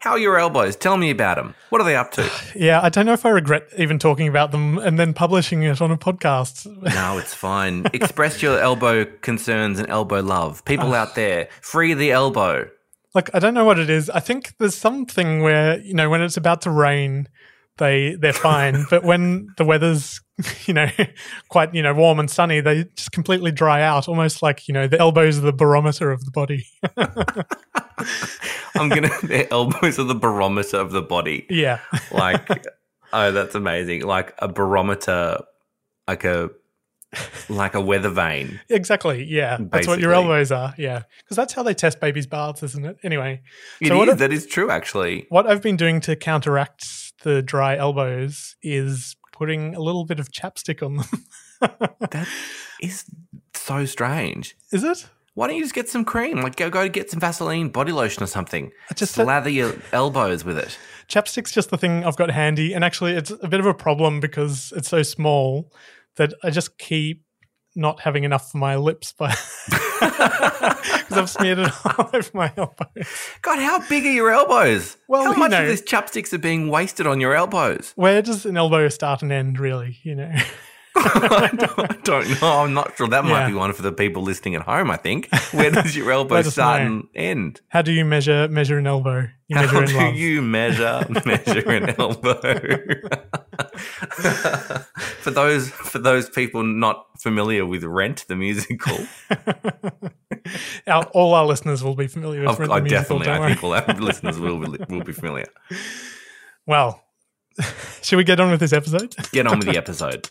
[0.00, 0.76] How are your elbows?
[0.76, 1.54] Tell me about them.
[1.68, 2.30] What are they up to?
[2.54, 5.80] Yeah, I don't know if I regret even talking about them and then publishing it
[5.80, 6.66] on a podcast.
[6.94, 7.86] no, it's fine.
[7.92, 10.64] Express your elbow concerns and elbow love.
[10.64, 12.68] People out there, free the elbow.
[13.14, 14.08] Like, I don't know what it is.
[14.08, 17.28] I think there's something where, you know, when it's about to rain,
[17.76, 20.20] they they're fine, but when the weather's,
[20.66, 20.88] you know,
[21.50, 24.86] quite, you know, warm and sunny, they just completely dry out, almost like, you know,
[24.86, 26.66] the elbows are the barometer of the body.
[28.76, 29.10] I'm gonna.
[29.22, 31.46] Their elbows are the barometer of the body.
[31.50, 31.80] yeah.
[32.10, 32.48] Like,
[33.12, 34.02] oh, that's amazing.
[34.02, 35.38] Like a barometer,
[36.08, 36.50] like a
[37.48, 38.60] like a weather vane.
[38.68, 39.24] Exactly.
[39.24, 39.56] Yeah.
[39.60, 40.74] That's what your elbows are.
[40.78, 41.02] Yeah.
[41.18, 42.98] Because that's how they test babies' baths, isn't it?
[43.02, 43.42] Anyway.
[43.80, 44.08] It so is.
[44.10, 45.26] I've- That is true, actually.
[45.28, 46.86] What I've been doing to counteract
[47.24, 51.06] the dry elbows is putting a little bit of chapstick on them.
[52.10, 52.26] That
[52.80, 53.04] is
[53.54, 54.56] so strange.
[54.72, 55.08] is it?
[55.40, 56.42] Why don't you just get some cream?
[56.42, 58.72] Like go go get some Vaseline body lotion or something.
[58.94, 60.76] Just- slather your elbows with it.
[61.08, 62.74] Chapstick's just the thing I've got handy.
[62.74, 65.72] And actually, it's a bit of a problem because it's so small
[66.16, 67.24] that I just keep
[67.74, 69.34] not having enough for my lips by
[69.70, 73.08] because I've smeared it all over my elbows.
[73.40, 74.98] God, how big are your elbows?
[75.08, 77.94] Well, how much know- of these chapsticks are being wasted on your elbows?
[77.96, 79.96] Where does an elbow start and end, really?
[80.02, 80.34] You know?
[81.04, 82.48] I, don't, I don't know.
[82.60, 83.08] I'm not sure.
[83.08, 83.48] That might Yeah.
[83.48, 84.90] be one for the people listening at home.
[84.90, 85.28] I think.
[85.52, 86.86] Where does your elbow start know.
[86.88, 87.60] and end?
[87.68, 89.28] How do you measure measure an elbow?
[89.48, 90.14] You How measure do love.
[90.14, 92.40] you measure measure an elbow?
[95.20, 98.96] for those for those people not familiar with Rent the musical,
[100.86, 103.18] our, all our listeners will be familiar with I've- Rent I the musical.
[103.18, 105.46] definitely I think all our listeners will be, will be familiar.
[106.66, 107.02] Well,
[108.02, 109.14] should we get on with this episode?
[109.32, 110.30] Get on with the episode.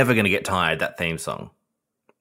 [0.00, 0.78] never going to get tired.
[0.78, 1.50] That theme song.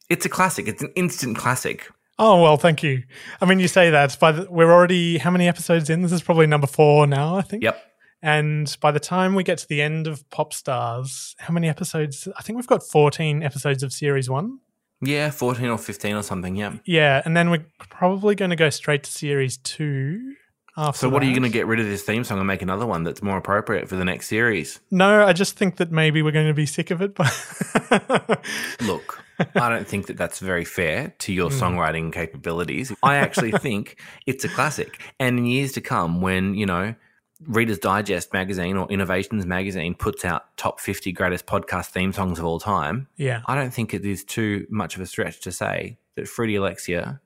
[0.09, 0.67] It's a classic.
[0.67, 1.89] It's an instant classic.
[2.17, 3.03] Oh well, thank you.
[3.39, 6.01] I mean, you say that, but we're already how many episodes in?
[6.01, 7.63] This is probably number four now, I think.
[7.63, 7.81] Yep.
[8.21, 12.27] And by the time we get to the end of Pop Stars, how many episodes?
[12.37, 14.59] I think we've got fourteen episodes of series one.
[15.01, 16.57] Yeah, fourteen or fifteen or something.
[16.57, 16.73] Yeah.
[16.83, 20.35] Yeah, and then we're probably going to go straight to series two.
[20.81, 22.61] After So, what are you going to get rid of this theme song and make
[22.61, 24.79] another one that's more appropriate for the next series?
[24.89, 27.15] No, I just think that maybe we're going to be sick of it.
[27.15, 27.27] But
[28.81, 29.21] Look,
[29.55, 31.61] I don't think that that's very fair to your Hmm.
[31.61, 32.93] songwriting capabilities.
[33.03, 35.01] I actually think it's a classic.
[35.19, 36.95] And in years to come, when, you know,
[37.45, 42.45] Reader's Digest magazine or Innovations magazine puts out top 50 greatest podcast theme songs of
[42.45, 45.97] all time, yeah, I don't think it is too much of a stretch to say
[46.15, 47.19] that Fruity Alexia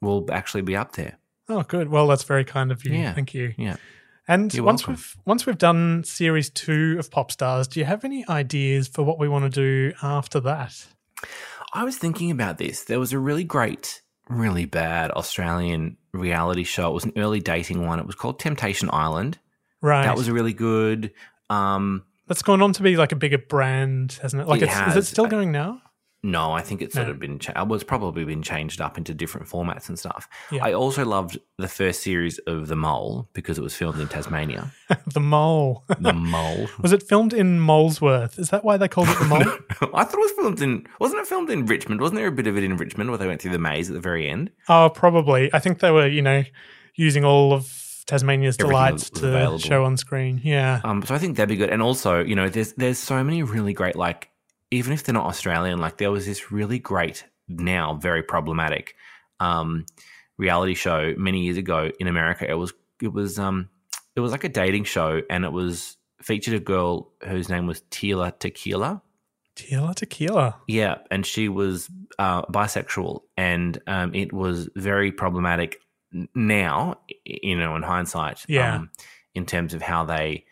[0.00, 1.17] will actually be up there.
[1.48, 1.88] Oh, good.
[1.88, 2.94] Well, that's very kind of you.
[2.94, 3.14] Yeah.
[3.14, 3.54] Thank you.
[3.56, 3.76] Yeah.
[4.26, 4.94] And You're once welcome.
[4.94, 9.02] we've once we've done series two of Pop Stars, do you have any ideas for
[9.02, 10.86] what we want to do after that?
[11.72, 12.84] I was thinking about this.
[12.84, 16.90] There was a really great, really bad Australian reality show.
[16.90, 17.98] It was an early dating one.
[17.98, 19.38] It was called Temptation Island.
[19.80, 20.04] Right.
[20.04, 21.12] That was a really good.
[21.48, 24.48] Um, That's gone on to be like a bigger brand, hasn't it?
[24.48, 25.80] Like, It it's, is it still going now?
[26.22, 27.38] No, I think it's sort of been.
[27.38, 30.28] Cha- well, it's probably been changed up into different formats and stuff.
[30.50, 30.64] Yeah.
[30.64, 34.72] I also loved the first series of The Mole because it was filmed in Tasmania.
[35.14, 35.84] the Mole.
[36.00, 36.68] The Mole.
[36.82, 38.38] was it filmed in Molesworth?
[38.38, 39.92] Is that why they called it the Mole?
[39.94, 40.86] I thought it was filmed in.
[40.98, 42.00] Wasn't it filmed in Richmond?
[42.00, 43.94] Wasn't there a bit of it in Richmond where they went through the maze at
[43.94, 44.50] the very end?
[44.68, 45.50] oh, probably.
[45.54, 46.42] I think they were, you know,
[46.96, 47.72] using all of
[48.06, 49.58] Tasmania's Everything delights to available.
[49.58, 50.40] show on screen.
[50.42, 50.80] Yeah.
[50.82, 51.70] Um, so I think that'd be good.
[51.70, 54.30] And also, you know, there's there's so many really great like
[54.70, 58.94] even if they're not Australian, like there was this really great now very problematic
[59.40, 59.86] um
[60.36, 62.48] reality show many years ago in America.
[62.48, 63.68] It was it was um
[64.16, 67.82] it was like a dating show and it was featured a girl whose name was
[67.90, 69.02] Tila Tequila.
[69.54, 70.56] Tequila tequila.
[70.68, 71.88] Yeah, and she was
[72.18, 75.80] uh, bisexual, and um, it was very problematic
[76.32, 78.44] now, you know, in hindsight.
[78.48, 78.76] Yeah.
[78.76, 78.90] Um,
[79.34, 80.44] in terms of how they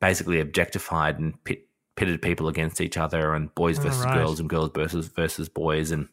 [0.00, 1.66] basically objectified and pit,
[1.96, 4.14] pitted people against each other, and boys Oh, versus right.
[4.14, 6.08] girls, and girls versus versus boys, and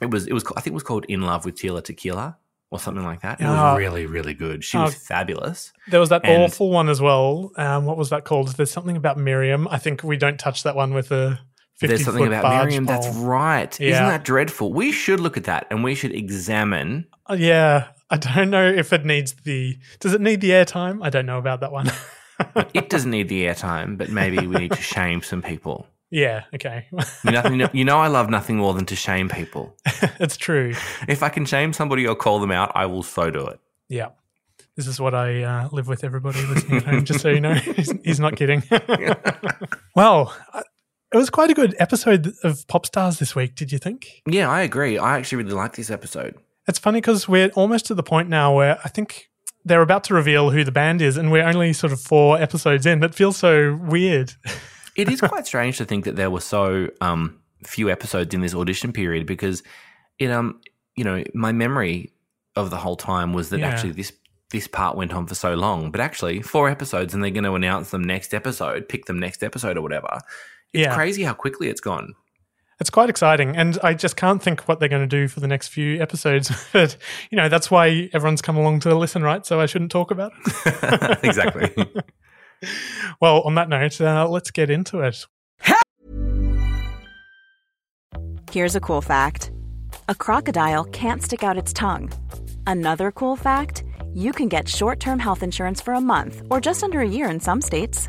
[0.00, 2.36] it was it was I think it was called In Love with Tila Tequila
[2.70, 3.40] or something like that.
[3.40, 4.62] It was really really good.
[4.64, 4.84] She Ah.
[4.84, 5.72] was fabulous.
[5.88, 7.52] There was that And- awful one as well.
[7.56, 8.48] Um, what was that called?
[8.56, 9.66] There's something about Miriam.
[9.68, 11.38] I think we don't touch that one with the
[11.78, 12.84] 50 There's something about Miriam.
[12.84, 13.78] That's right.
[13.80, 13.90] Yeah.
[13.90, 14.72] Isn't that dreadful?
[14.72, 17.88] We should look at that and we should examine Uh, yeah.
[18.12, 19.78] I don't know if it needs the.
[20.00, 20.98] Does it need the airtime?
[21.04, 21.90] I don't know about that one.
[22.74, 25.86] it doesn't need the airtime, but maybe we need to shame some people.
[26.10, 26.44] yeah.
[26.54, 26.86] Okay.
[27.24, 29.76] You, nothing, you know, I love nothing more than to shame people.
[30.18, 30.74] it's true.
[31.08, 33.60] If I can shame somebody or call them out, I will so do it.
[33.88, 34.08] Yeah.
[34.76, 37.54] This is what I uh, live with everybody listening at home, just so you know.
[37.76, 38.62] He's, he's not kidding.
[39.96, 40.62] well, uh,
[41.12, 44.22] it was quite a good episode of Pop Stars this week, did you think?
[44.26, 44.96] Yeah, I agree.
[44.96, 46.36] I actually really like this episode.
[46.68, 49.28] It's funny because we're almost to the point now where I think
[49.64, 52.86] they're about to reveal who the band is, and we're only sort of four episodes
[52.86, 53.02] in.
[53.04, 54.32] It feels so weird.
[54.96, 58.54] It is quite strange to think that there were so um, few episodes in this
[58.54, 59.62] audition period because
[60.18, 60.60] it um
[60.96, 62.12] you know my memory
[62.56, 63.68] of the whole time was that Yeah.
[63.68, 64.12] actually this
[64.50, 67.54] this part went on for so long, but actually four episodes and they're going to
[67.54, 70.18] announce them next episode, pick them next episode or whatever.
[70.72, 70.94] It's Yeah.
[70.94, 72.14] crazy how quickly it's gone.
[72.80, 75.46] It's quite exciting, and I just can't think what they're going to do for the
[75.46, 76.50] next few episodes.
[76.72, 76.96] but
[77.30, 79.44] you know, that's why everyone's come along to listen, right?
[79.44, 81.18] So I shouldn't talk about it.
[81.22, 81.74] exactly.
[83.20, 85.26] well, on that note, uh, let's get into it.
[88.50, 89.52] Here's a cool fact
[90.08, 92.10] a crocodile can't stick out its tongue.
[92.66, 93.84] Another cool fact
[94.14, 97.28] you can get short term health insurance for a month or just under a year
[97.28, 98.08] in some states.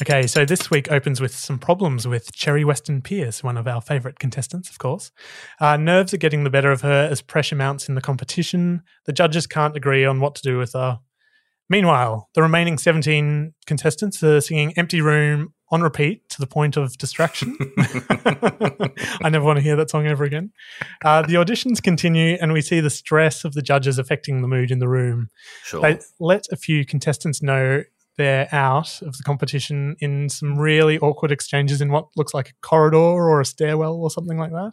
[0.00, 3.80] Okay, so this week opens with some problems with Cherry Weston Pierce, one of our
[3.80, 5.10] favourite contestants, of course.
[5.60, 8.82] Uh, nerves are getting the better of her as pressure mounts in the competition.
[9.06, 11.00] The judges can't agree on what to do with her.
[11.68, 16.96] Meanwhile, the remaining 17 contestants are singing Empty Room on repeat to the point of
[16.96, 17.58] distraction.
[17.78, 20.52] I never want to hear that song ever again.
[21.04, 24.70] Uh, the auditions continue, and we see the stress of the judges affecting the mood
[24.70, 25.28] in the room.
[25.64, 25.82] Sure.
[25.82, 27.82] They let a few contestants know
[28.18, 32.66] they're out of the competition in some really awkward exchanges in what looks like a
[32.66, 34.72] corridor or a stairwell or something like that.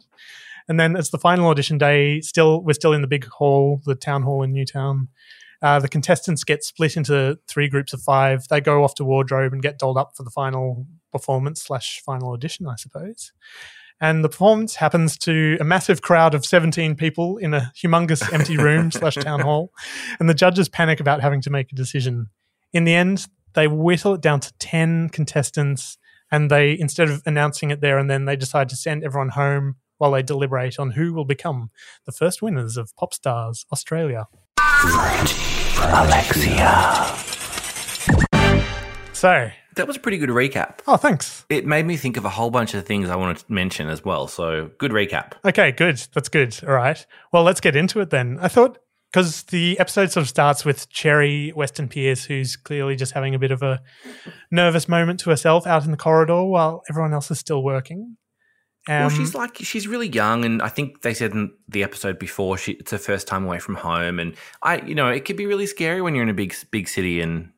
[0.68, 2.20] And then it's the final audition day.
[2.20, 5.08] Still, we're still in the big hall, the town hall in Newtown.
[5.62, 8.46] Uh, the contestants get split into three groups of five.
[8.48, 12.32] They go off to wardrobe and get dolled up for the final performance slash final
[12.32, 13.32] audition, I suppose.
[14.00, 18.58] And the performance happens to a massive crowd of 17 people in a humongous empty
[18.58, 19.72] room slash town hall.
[20.20, 22.28] And the judges panic about having to make a decision.
[22.72, 23.26] In the end,
[23.56, 25.98] they whittle it down to 10 contestants.
[26.30, 29.76] And they, instead of announcing it there and then, they decide to send everyone home
[29.98, 31.70] while they deliberate on who will become
[32.04, 34.26] the first winners of Popstars Australia.
[35.78, 37.14] Alexia.
[39.12, 40.78] So, That was a pretty good recap.
[40.86, 41.44] oh, thanks.
[41.48, 44.04] It made me think of a whole bunch of things I wanted to mention as
[44.04, 44.26] well.
[44.26, 45.32] So good recap.
[45.44, 45.96] Okay, good.
[46.12, 46.58] That's good.
[46.66, 47.04] All right.
[47.32, 48.38] Well, let's get into it then.
[48.40, 48.78] I thought
[49.12, 53.38] because the episode sort of starts with Cherry Weston Pierce, who's clearly just having a
[53.38, 53.80] bit of a
[54.50, 58.16] nervous moment to herself out in the corridor while everyone else is still working.
[58.88, 62.18] well, Um, she's like she's really young, and I think they said in the episode
[62.18, 65.36] before she it's her first time away from home, and I you know it could
[65.36, 67.50] be really scary when you're in a big big city and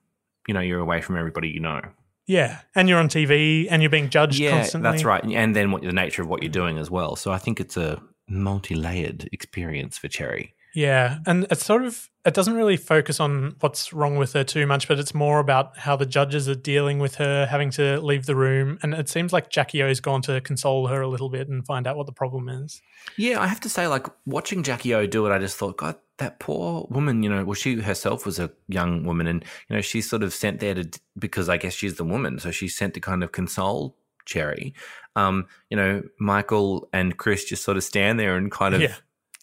[0.47, 1.81] you know you're away from everybody you know.
[2.27, 4.91] yeah, and you're on TV and you're being judged Yeah, constantly.
[4.91, 7.17] that's right, and then what the nature of what you're doing as well.
[7.17, 10.55] So I think it's a multi-layered experience for Cherry.
[10.79, 14.65] Yeah, and it's sort of it doesn't really focus on what's wrong with her too
[14.65, 18.27] much, but it's more about how the judges are dealing with her having to leave
[18.27, 21.49] the room, and it seems like Jackie O's gone to console her a little bit
[21.49, 22.81] and find out what the problem is.
[23.17, 25.97] Yeah, I have to say, like watching Jackie O do it, I just thought, God,
[26.19, 27.25] that poor woman.
[27.25, 30.33] You know, well, she herself was a young woman, and you know, she's sort of
[30.33, 33.33] sent there to because I guess she's the woman, so she's sent to kind of
[33.33, 34.75] console Cherry.
[35.17, 38.95] Um, you know, Michael and Chris just sort of stand there and kind of, Yeah.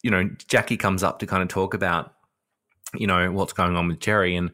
[0.06, 2.14] You know, Jackie comes up to kind of talk about,
[2.94, 4.36] you know, what's going on with Jerry.
[4.36, 4.52] and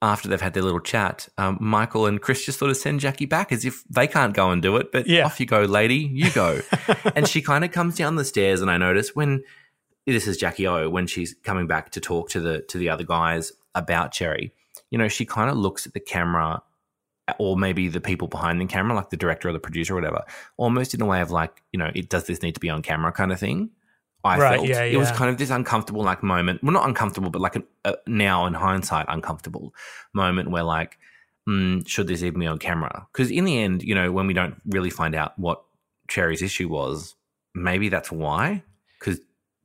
[0.00, 3.26] after they've had their little chat, um, Michael and Chris just sort of send Jackie
[3.26, 5.24] back as if they can't go and do it, but Yeah.
[5.24, 6.60] off you go, lady, you go.
[7.16, 9.42] and she kind of comes down the stairs, and I notice when
[10.06, 13.02] this is Jackie O when she's coming back to talk to the to the other
[13.02, 14.52] guys about Cherry.
[14.90, 16.62] You know, she kind of looks at the camera,
[17.38, 20.22] or maybe the people behind the camera, like the director or the producer or whatever,
[20.58, 22.82] almost in a way of like, you know, it does this need to be on
[22.82, 23.70] camera kind of thing.
[24.26, 26.62] I Right, felt yeah, it was kind of this uncomfortable like moment.
[26.62, 29.74] Well, not uncomfortable, but like an, uh, now in hindsight, uncomfortable
[30.12, 30.98] moment where like,
[31.48, 33.06] mm, should this even be on camera?
[33.12, 35.62] Because in the end, you know, when we don't really find out what
[36.08, 37.14] Cherry's issue was,
[37.54, 38.62] maybe that's why.
[38.98, 39.20] Because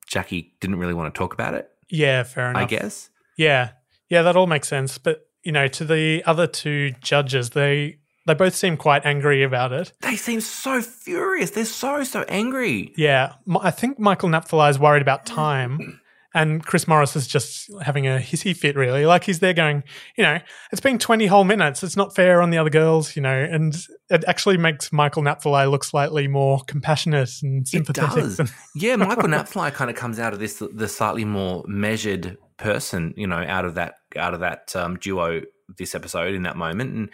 [0.07, 1.69] Jackie didn't really want to talk about it.
[1.89, 2.63] Yeah, fair enough.
[2.63, 3.09] I guess.
[3.37, 3.71] Yeah,
[4.09, 4.97] yeah, that all makes sense.
[4.97, 9.71] But you know, to the other two judges, they they both seem quite angry about
[9.71, 9.93] it.
[10.01, 11.51] They seem so furious.
[11.51, 12.93] They're so so angry.
[12.95, 15.99] Yeah, I think Michael Napthali is worried about time,
[16.33, 18.75] and Chris Moss is just having a hissy fit.
[18.75, 19.83] Really, like he's there going,
[20.17, 20.39] you know,
[20.71, 21.83] it's been twenty whole minutes.
[21.83, 23.75] It's not fair on the other girls, you know, and
[24.09, 28.17] it actually makes Michael Napthali look slightly more compassionate and sympathetic.
[28.17, 28.53] It does.
[28.75, 33.25] yeah, Michael Napthali kind of comes out of this the slightly more measured person, you
[33.25, 35.41] know, out of that out of that um, duo
[35.77, 37.09] this episode in that moment, and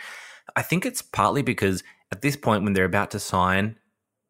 [0.55, 3.77] I think it's partly because at this point when they're about to sign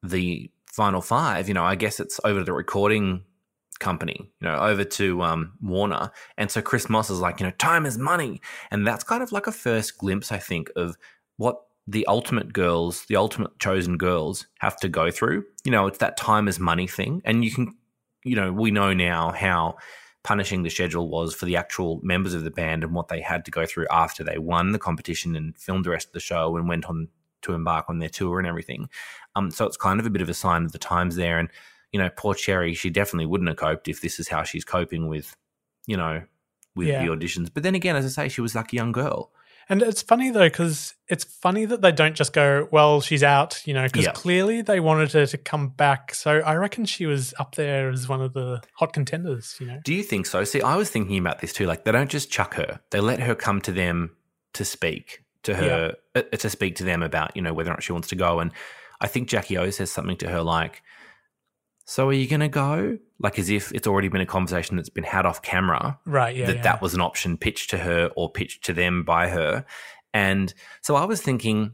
[0.03, 3.24] the final five, you know, I guess it's over to the recording
[3.79, 7.53] company, you know, over to um, Warner, and so Chris Moss is like, you know,
[7.59, 10.97] time is money, and that's kind of like a first glimpse, I think, of
[11.38, 15.45] what the ultimate girls, the ultimate chosen girls have to go through.
[15.63, 17.21] You know, it's that time is money thing.
[17.24, 17.75] And you can,
[18.24, 19.77] you know, we know now how
[20.27, 23.46] punishing the schedule was for the actual members of the band and what they had
[23.46, 26.57] to go through after they won the competition and filmed the rest of the show
[26.57, 27.07] and went on
[27.43, 28.89] to embark on their tour and everything.
[29.38, 31.39] Um, so it's kind of a bit of a sign of the times there.
[31.39, 31.48] And,
[31.93, 35.07] you know, poor Cherry, she definitely wouldn't have coped if this is how she's coping
[35.07, 35.34] with,
[35.86, 36.24] you know,
[36.75, 37.05] with Yeah.
[37.05, 37.50] the auditions.
[37.53, 39.31] But then again, as I say, she was like a young girl.
[39.69, 43.62] And it's funny though, because it's funny that they don't just go, well, she's out,
[43.65, 44.12] you know, because Yeah.
[44.12, 46.13] clearly they wanted her to come back.
[46.15, 49.79] So I reckon she was up there as one of the hot contenders, you know.
[49.83, 50.43] Do you think so?
[50.45, 51.65] See, I was thinking about this too.
[51.65, 54.15] Like, they don't just chuck her; they let her come to them
[54.53, 57.83] to speak to her, uh, to speak to them about you know whether or not
[57.83, 58.39] she wants to go.
[58.39, 58.51] And
[59.01, 60.81] I think Jackie O says something to her like,
[61.88, 64.89] "So are you going to go?" Like as if it's already been a conversation that's
[64.89, 66.00] been had off camera.
[66.06, 66.62] Right, yeah, that yeah.
[66.62, 69.65] that was an option pitched to her or pitched to them by her.
[70.13, 71.74] And so I was thinking,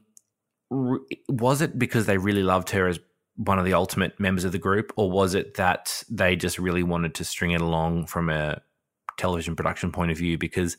[0.70, 3.00] was it because they really loved her as
[3.36, 6.84] one of the ultimate members of the group, or was it that they just really
[6.84, 8.62] wanted to string it along from a
[9.17, 10.38] television production point of view?
[10.38, 10.77] Because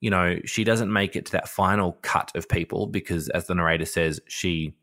[0.00, 3.54] you know, she doesn't make it to that final cut of people because, as the
[3.54, 4.74] narrator says, she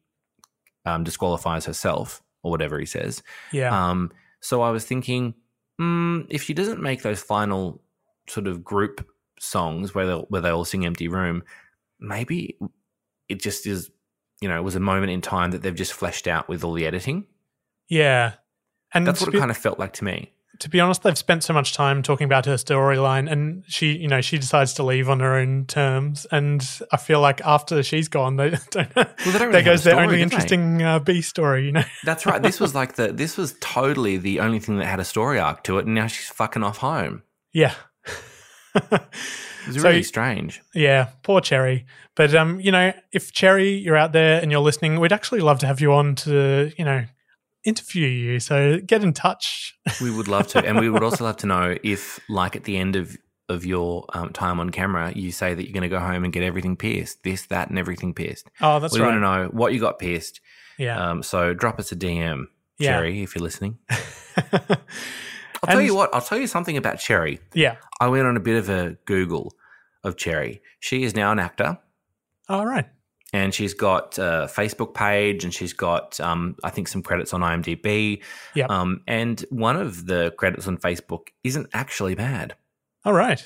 [0.86, 3.22] um, disqualifies herself or whatever he says.
[3.52, 3.70] Yeah.
[3.72, 5.34] Um, so I was thinking,
[5.80, 7.82] mm, if she doesn't make those final
[8.28, 9.08] sort of group
[9.40, 11.44] songs where they where they all sing "Empty Room,"
[12.00, 12.58] maybe
[13.30, 13.92] it just is.
[14.42, 16.74] You know, it was a moment in time that they've just fleshed out with all
[16.74, 17.26] the editing.
[17.90, 18.34] yeah.
[18.94, 20.32] And That's what it kind of felt like to me.
[20.60, 24.08] To be honest, they've spent so much time talking about her storyline, and she, you
[24.08, 26.26] know, she decides to leave on her own terms.
[26.32, 28.94] And I feel like after she's gone, they don't.
[28.94, 31.66] they don't really there goes a their only interesting uh, B story.
[31.66, 32.42] You know, That's right.
[32.42, 35.64] This was like the this was totally the only thing that had a story arc
[35.66, 37.24] to it, and now she's fucking off home.
[37.54, 37.74] yeah,
[38.76, 40.62] It's was So- really strange.
[40.74, 41.10] yeah.
[41.24, 41.86] Poor Cherry.
[42.16, 45.60] But um, you know, if Cherry, you're out there and you're listening, we'd actually love
[45.60, 47.04] to have you on to, you know,
[47.66, 48.40] interview you.
[48.40, 49.76] So get in touch.
[50.02, 52.78] We would love to, and we would also love to know if, like, at the
[52.78, 53.18] end of
[53.50, 56.34] of your um, time on camera, you say that you're going to go home and
[56.34, 58.52] get everything pierced, this, that, and everything pierced.
[58.60, 59.08] Oh, that's we right.
[59.08, 60.42] want to know what you got pierced.
[60.78, 61.00] Yeah.
[61.12, 62.48] Um, so drop us a DM,
[62.78, 62.98] Yeah.
[62.98, 63.78] Cherry, if you're listening.
[64.38, 64.50] I'll
[65.66, 66.14] tell And- you what.
[66.14, 67.40] I'll tell you something about Cherry.
[67.54, 67.78] yeah.
[68.02, 69.54] I went on a bit of a Google
[70.04, 70.62] of Cherry.
[70.82, 71.80] She is now an actor.
[72.50, 72.86] All right.
[73.34, 77.42] And she's got a Facebook page and she's got um, I think some credits on
[77.42, 78.22] IMDb.
[78.56, 78.70] Yep.
[78.70, 82.56] Um, and one of the credits on Facebook isn't actually bad.
[83.04, 83.44] All right.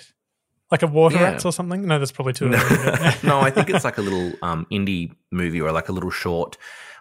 [0.69, 1.23] Like a water Yeah.
[1.23, 1.85] rats or something?
[1.88, 2.67] No, that's probably too no, early.
[3.23, 6.57] I think it's like a little um, indie movie or like a little short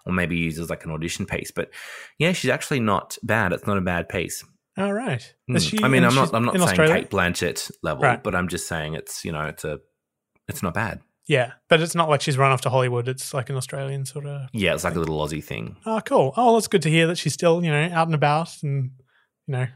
[0.06, 1.50] or maybe used as like an audition piece.
[1.50, 1.70] But
[2.18, 3.52] yeah, she's actually not bad.
[3.52, 4.42] It's not a bad piece.
[4.78, 5.34] All right.
[5.46, 5.58] Hmm.
[5.58, 6.34] She- I mean, I'm not.
[6.34, 6.94] I'm not saying Australia?
[6.94, 8.22] Cate Blanchett level, Right.
[8.22, 9.80] but I'm just saying it's you know it's a
[10.48, 11.00] it's not bad.
[11.30, 13.06] Yeah, but it's not like she's run off to Hollywood.
[13.06, 14.48] It's like an Australian sort of.
[14.52, 15.76] Yeah, it's like a little Aussie thing.
[15.86, 16.34] Oh, cool.
[16.36, 18.60] Oh, that's good to hear that she's still, you know, out and about.
[18.64, 18.90] And,
[19.46, 19.66] you know,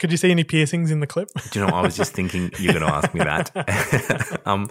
[0.00, 1.28] could you see any piercings in the clip?
[1.52, 1.72] Do you know?
[1.72, 4.40] I was just thinking you're going to ask me that.
[4.46, 4.68] um,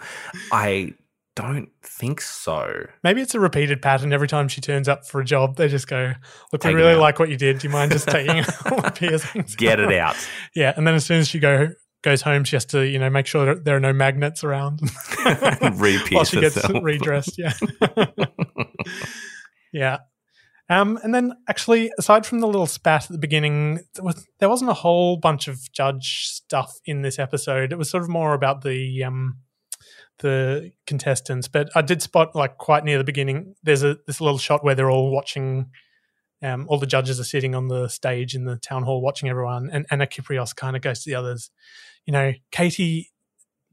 [0.51, 0.95] I
[1.37, 2.85] don't think so.
[3.01, 4.11] Maybe it's a repeated pattern.
[4.11, 6.15] Every time she turns up for a job, they just go,
[6.51, 7.59] Look, Take we really like what you did.
[7.59, 9.55] Do you mind just taking all the piercings?
[9.55, 10.17] Get it out.
[10.53, 10.73] Yeah.
[10.75, 11.69] And then as soon as she go
[12.05, 14.79] goes home, she has to, you know, make sure that there are no magnets around
[15.23, 16.83] while she gets herself.
[16.83, 17.37] redressed.
[17.37, 17.51] Yeah.
[19.73, 19.97] yeah.
[20.69, 24.49] Um, and then actually, aside from the little spat at the beginning, there, was, there
[24.49, 27.71] wasn't a whole bunch of judge stuff in this episode.
[27.71, 29.39] It was sort of more about the um,
[30.19, 31.47] the contestants.
[31.47, 33.55] But I did spot like quite near the beginning.
[33.63, 35.71] There's a this little shot where they're all watching.
[36.43, 39.69] Um, all the judges are sitting on the stage in the town hall watching everyone,
[39.71, 41.49] and Anna Kiprios kind of goes to the others.
[42.05, 43.11] You know, Katie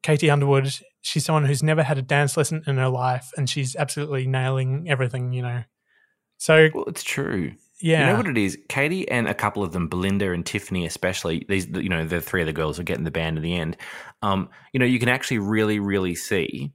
[0.02, 0.72] Katie Underwood,
[1.02, 4.88] she's someone who's never had a dance lesson in her life, and she's absolutely nailing
[4.88, 5.32] everything.
[5.32, 5.62] You know,
[6.38, 7.52] so Well, it's true.
[7.80, 8.58] yeah, You know what it is?
[8.68, 12.40] Katie and a couple of them, Belinda and Tiffany especially, these you know, the three
[12.40, 13.76] of the girls who get in the band in the end.
[14.22, 16.72] Um, you know, you can actually really, really see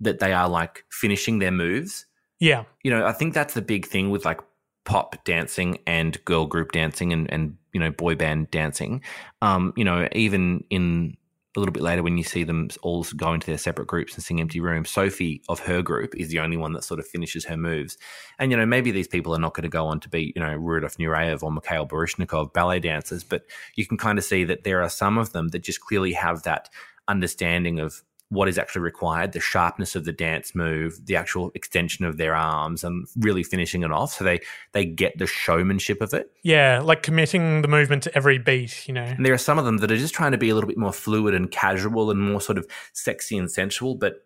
[0.00, 2.06] that they are like finishing their moves.
[2.38, 4.40] yeah, You know, I think that's the big thing with like
[4.88, 9.02] pop dancing and girl group dancing and, and you know, boy band dancing.
[9.42, 11.14] Um, you know, even in
[11.56, 14.22] a little bit later when you see them all go into their separate groups and
[14.22, 17.44] sing empty room sophie of her group is the only one that sort of finishes
[17.46, 17.98] her moves
[18.38, 20.42] and you know maybe these people are not going to go on to be you
[20.42, 23.42] know rudolf nureyev or mikhail baryshnikov ballet dancers but
[23.74, 26.42] you can kind of see that there are some of them that just clearly have
[26.44, 26.68] that
[27.08, 32.04] understanding of what is actually required the sharpness of the dance move the actual extension
[32.04, 34.40] of their arms and really finishing it off so they
[34.72, 38.88] they get the showmanship of it yeah, like committing the movement to every beat.
[38.88, 40.54] You know, and there are some of them that are just trying to be a
[40.54, 43.94] little bit more fluid and casual and more sort of sexy and sensual.
[43.94, 44.24] But,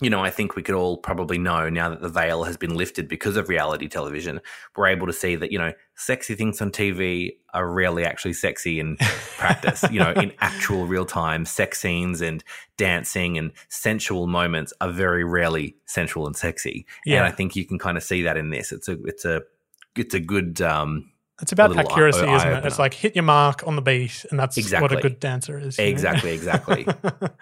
[0.00, 2.74] you know, I think we could all probably know now that the veil has been
[2.74, 4.40] lifted because of reality television,
[4.76, 8.78] we're able to see that, you know, sexy things on TV are rarely actually sexy
[8.78, 8.96] in
[9.38, 9.84] practice.
[9.90, 12.44] you know, in actual real time, sex scenes and
[12.76, 16.86] dancing and sensual moments are very rarely sensual and sexy.
[17.04, 17.18] Yeah.
[17.18, 18.72] And I think you can kind of see that in this.
[18.72, 19.42] It's a, it's a,
[19.96, 22.64] it's a good, um, it's about accuracy, eye- isn't it?
[22.66, 25.78] It's like hit your mark on the beat, and that's what a good dancer is.
[25.78, 26.86] Exactly, exactly.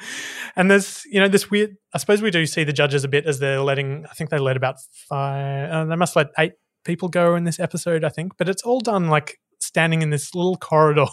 [0.57, 1.77] and there's you know this weird.
[1.95, 4.07] I suppose we do see the judges a bit as they're letting.
[4.11, 4.77] I think they let about
[5.09, 5.71] five.
[5.71, 6.53] Uh, they must let eight
[6.85, 8.05] people go in this episode.
[8.05, 11.07] I think, but it's all done like standing in this little corridor,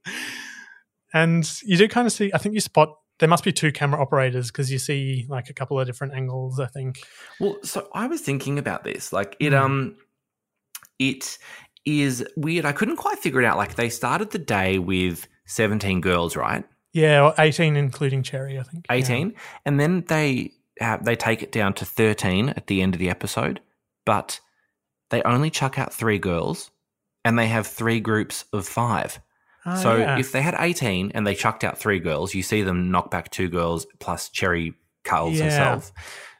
[1.14, 2.30] and you do kind of see.
[2.34, 2.90] I think you spot.
[3.18, 6.58] There must be two camera operators because you see like a couple of different angles.
[6.58, 7.00] I think.
[7.38, 9.12] Well, so I was thinking about this.
[9.12, 9.60] Like it Mm.
[9.60, 9.96] um
[10.98, 11.38] it
[11.84, 12.64] is weird.
[12.64, 13.56] I couldn't quite figure it out.
[13.56, 16.64] Like they started the day with 17 girls, right?
[16.92, 18.58] Yeah, or eighteen, including Cherry.
[18.58, 19.34] I think 18.
[19.64, 23.08] And then they have, they take it down to 13 at the end of the
[23.08, 23.60] episode,
[24.04, 24.40] but
[25.10, 26.70] they only chuck out 3 girls
[27.24, 29.20] and they have 3 groups of 5.
[29.64, 30.18] Oh, so yeah.
[30.18, 33.30] if they had 18 and they chucked out three girls, you see them knock back
[33.30, 35.44] two girls plus Cherry Carls Yeah.
[35.44, 35.92] herself.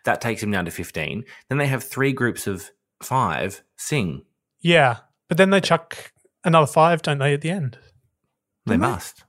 [0.04, 1.24] That takes them down to 15.
[1.48, 4.22] Then they have three groups of five sing.
[4.60, 4.96] yeah,
[5.32, 6.12] but then they chuck
[6.44, 7.78] another five, don't they, at the end?
[8.66, 8.76] They they?
[8.76, 9.24] must.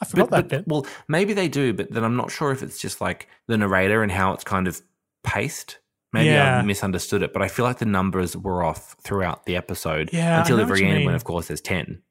[0.00, 0.68] I forgot But, that but- bit.
[0.68, 4.04] well, maybe they do, but then I'm not sure if it's just like the narrator
[4.04, 4.80] and how it's kind of
[5.24, 5.80] paced.
[6.12, 6.58] Maybe Yeah.
[6.58, 10.38] I misunderstood it, but I feel like the numbers were off throughout the episode Yeah,
[10.42, 12.02] until the very end, when of course there's 10,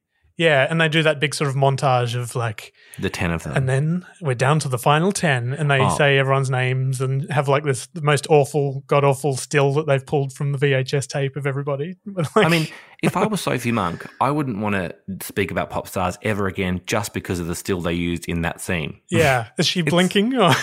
[0.42, 3.54] Yeah, and they do that big sort of montage of like, the 10 of them.
[3.56, 5.96] and then we're down to the final 10, and they Oh.
[5.98, 10.34] say everyone's names and have like this most awful, god awful still that they've pulled
[10.34, 11.98] from the VHS tape of everybody.
[12.08, 12.68] But, I mean,
[13.04, 16.82] if I was Sophie Monk, I wouldn't want to speak about pop stars ever again
[16.88, 19.00] just because of the still they used in that scene.
[19.12, 20.34] yeah, is she blinking?
[20.36, 20.54] Or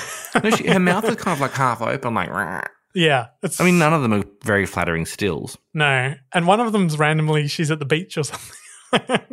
[0.43, 2.31] No, she, her mouth is kind of like half open, like.
[2.31, 2.63] "Rah."
[2.95, 5.57] yeah, it's I mean, none of them are very flattering stills.
[5.73, 8.57] No, and one of them's randomly she's at the beach or something.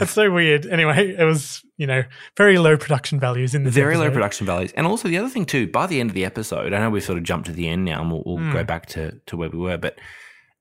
[0.00, 0.66] It's so weird.
[0.66, 2.02] Anyway, it was you know
[2.36, 4.72] very low production values in this Very low production values.
[4.72, 7.02] And also, the other thing, too, by the end of the episode, I know we've
[7.04, 8.52] sort of jumped to the end now and we'll, we'll Hmm.
[8.52, 9.98] go back to, to where we were, but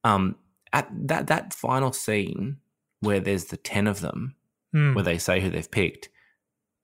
[0.04, 0.36] um,
[0.74, 2.58] at that, that final scene
[3.02, 4.36] where there's the 10 of them,
[4.74, 4.94] Hmm.
[4.94, 6.10] where they say who they've picked,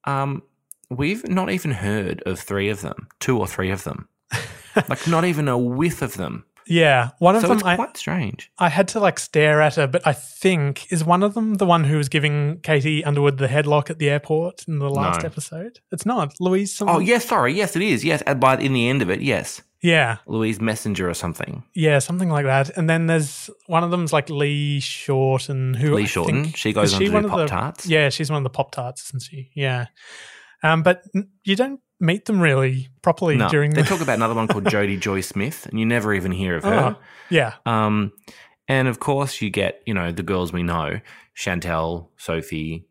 [0.06, 0.41] um,
[0.89, 4.08] we've not even heard of three of them, two or three of them.
[4.89, 6.45] like, not even a whiff of them.
[6.70, 8.52] Yeah, one of so them it's I, quite strange.
[8.60, 11.66] I had to like stare at her, but I think is one of them the
[11.66, 15.28] one who was giving Katie Underwood the headlock at the airport in the last No.
[15.28, 15.80] episode.
[15.92, 16.82] It's not Louise.
[16.82, 17.54] Oh, yes, sorry.
[17.54, 18.04] Yes, it is.
[18.04, 18.22] Yes.
[18.38, 19.62] By in the end of it, yes.
[19.82, 21.64] yeah, Louise Messenger or something.
[21.76, 22.76] yeah, something like that.
[22.78, 26.52] And then there's one of them's like Lee Shorten, who Lee I Shorten.
[26.54, 27.86] She goes on to do one of the- Pop-Tarts.
[27.86, 29.52] Yeah, she's one of the Pop Tarts, isn't she?
[29.54, 29.86] Yeah.
[30.63, 31.04] Um, but
[31.43, 34.63] you don't meet them really properly No, during they the talk about another one called
[34.74, 36.96] Jodie Joy Smith, and you never even hear of her.
[36.98, 38.12] Oh, yeah, Um,
[38.67, 41.00] and of course, you get you know the girls we know:
[41.34, 42.88] Chantelle, Sophie,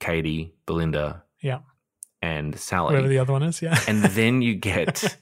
[0.00, 1.60] Katie, Belinda, yeah.
[2.22, 2.94] and Sally.
[2.94, 3.78] Whoever the other one is, yeah.
[3.88, 5.16] and then you get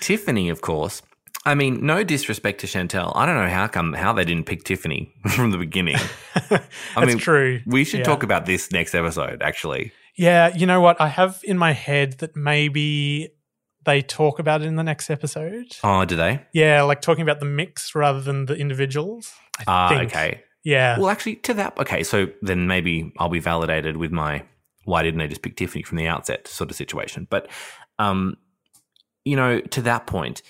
[0.00, 1.02] Tiffany, of course.
[1.44, 3.12] I mean, no disrespect to Chantelle.
[3.14, 5.96] I don't know how come how they didn't pick Tiffany from the beginning.
[6.34, 6.60] I
[6.96, 7.60] That's mean, true.
[7.66, 8.04] We should Yeah.
[8.06, 9.40] talk about this next episode.
[9.42, 11.00] Actually, Yeah, you know what?
[11.00, 13.30] I have in my head that maybe
[13.84, 15.76] they talk about it in the next episode.
[15.84, 16.44] oh, do they?
[16.52, 19.32] Yeah, like talking about the mix rather than the individuals.
[19.68, 20.10] Ah, think.
[20.10, 20.42] okay.
[20.64, 20.98] Yeah.
[20.98, 24.44] Well, actually, to that, okay, so then maybe I'll be validated with my
[24.84, 27.28] why didn't they just pick Tiffany from the outset sort of situation.
[27.30, 27.48] But,
[27.98, 28.36] um,
[29.24, 30.42] you know, to that point,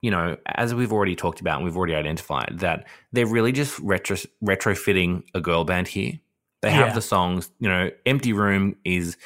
[0.00, 3.78] you know, as we've already talked about and we've already identified that they're really just
[3.80, 6.20] retro retrofitting a girl band here.
[6.62, 6.94] They have Yeah.
[6.94, 9.16] the songs, you know, Empty Room is,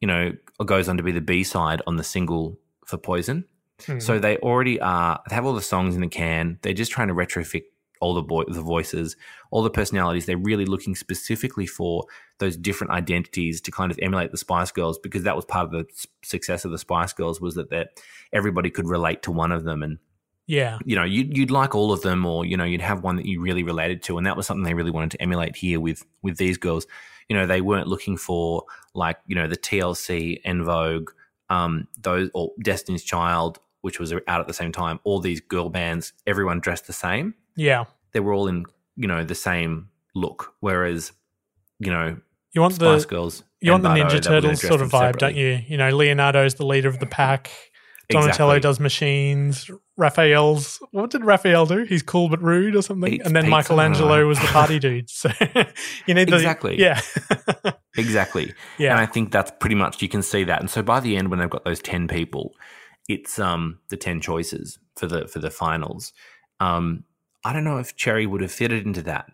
[0.00, 0.32] you know,
[0.64, 3.44] goes on to be the B side on the single for Poison.
[3.84, 3.98] Hmm.
[3.98, 5.20] So they already are.
[5.28, 6.58] They have all the songs in the can.
[6.62, 7.64] They're just trying to retrofit
[8.00, 9.16] all the boy, the voices,
[9.50, 10.26] all the personalities.
[10.26, 12.04] They're really looking specifically for
[12.38, 15.70] those different identities to kind of emulate the Spice Girls because that was part of
[15.72, 15.86] the
[16.22, 18.00] success of the Spice Girls was that that
[18.32, 19.98] everybody could relate to one of them and
[20.46, 20.78] yeah.
[20.84, 23.26] you know you'd, you'd like all of them or you know you'd have one that
[23.26, 26.04] you really related to and that was something they really wanted to emulate here with
[26.22, 26.86] with these girls
[27.28, 31.10] you know they weren't looking for like you know the tlc en vogue
[31.50, 35.68] um those or destiny's child which was out at the same time all these girl
[35.68, 37.84] bands everyone dressed the same Yeah.
[38.12, 38.64] they were all in
[38.96, 41.12] you know the same look whereas
[41.78, 42.16] you know
[42.52, 45.58] You want spice the girls you want the Ninja Turtles sort of vibe, don't you?
[45.66, 47.50] You know, Leonardo's the leader of the pack.
[48.10, 48.60] Donatello Exactly.
[48.60, 49.70] does machines.
[49.96, 51.84] Raphael's what did Raphael do?
[51.84, 53.14] He's cool but rude or something.
[53.14, 53.48] Eats and then.
[53.48, 55.08] Michelangelo was the party dude.
[55.10, 55.30] So
[56.06, 56.78] you need the Exactly.
[56.78, 57.00] Yeah.
[57.98, 58.52] Exactly.
[58.76, 58.90] Yeah.
[58.90, 60.60] And I think that's pretty much you can see that.
[60.60, 62.52] And so by the end when they've got those 10 people,
[63.08, 66.12] it's um the 10 choices for the for the finals.
[66.60, 67.04] Um
[67.44, 69.26] I don't know if Cherry would have fitted into that.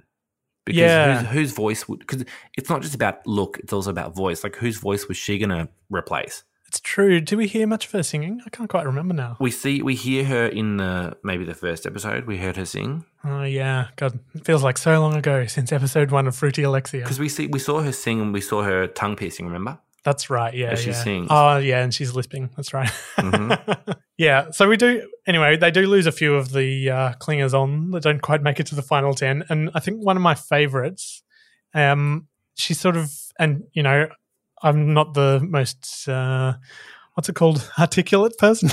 [0.65, 1.23] Because Yeah.
[1.23, 2.25] whose, whose voice would because
[2.57, 4.45] it's not just about look, it's also about voice.
[4.45, 6.45] Like whose voice was she gonna replace?
[6.73, 7.21] It's true.
[7.21, 8.41] Do we hear much of her singing?
[8.47, 9.37] I can't quite remember now.
[9.39, 13.05] We see we hear her in the maybe the first episode, we heard her sing.
[13.23, 17.03] Oh yeah, God, it feels like so long ago since episode one of Fruity Alexia.
[17.03, 19.81] Because we see we saw her sing and we saw her tongue piercing, remember?
[20.03, 20.55] That's right.
[20.55, 21.03] Yeah, As she yeah.
[21.05, 21.27] sings.
[21.29, 22.49] Oh yeah, and she's lisping.
[22.57, 22.91] That's right.
[23.19, 23.97] Mhm.
[24.17, 24.51] yeah.
[24.53, 25.07] So we do.
[25.27, 28.61] Anyway, they do lose a few of the uh, clingers on that don't quite make
[28.61, 31.23] it to the final ten, and I think one of my favorites.
[31.75, 34.09] Um, she sort of, and you know,
[34.63, 36.09] I'm not the most.
[36.09, 36.55] Uh,
[37.15, 37.71] What's it called?
[37.79, 38.71] Articulate person,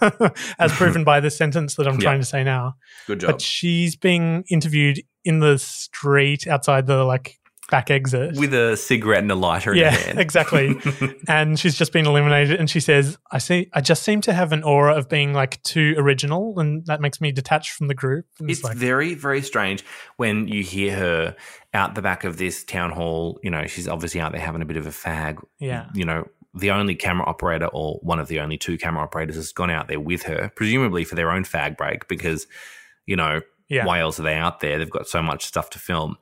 [0.58, 2.00] as proven by the sentence that I'm Yeah.
[2.00, 2.74] trying to say now.
[3.06, 3.30] Good job.
[3.30, 7.37] But she's being interviewed in the street outside the like
[7.70, 8.36] back exit.
[8.36, 10.18] with a cigarette and a lighter in yeah, her hand.
[10.18, 10.74] exactly.
[11.28, 12.58] and she's just been eliminated.
[12.58, 13.68] And she says, "I see.
[13.72, 17.20] I just seem to have an aura of being like too original, and that makes
[17.20, 19.84] me detached from the group." And It's like, very, very strange
[20.16, 21.36] when you hear her
[21.74, 23.38] out the back of this town hall.
[23.42, 25.42] You know, she's obviously out there having a bit of a fag.
[25.58, 25.86] Yeah.
[25.94, 29.52] You know, the only camera operator or one of the only two camera operators has
[29.52, 32.46] gone out there with her, presumably for their own fag break because,
[33.06, 33.84] you know, Yeah.
[33.84, 34.78] why else are they out there?
[34.78, 36.16] They've got so much stuff to film.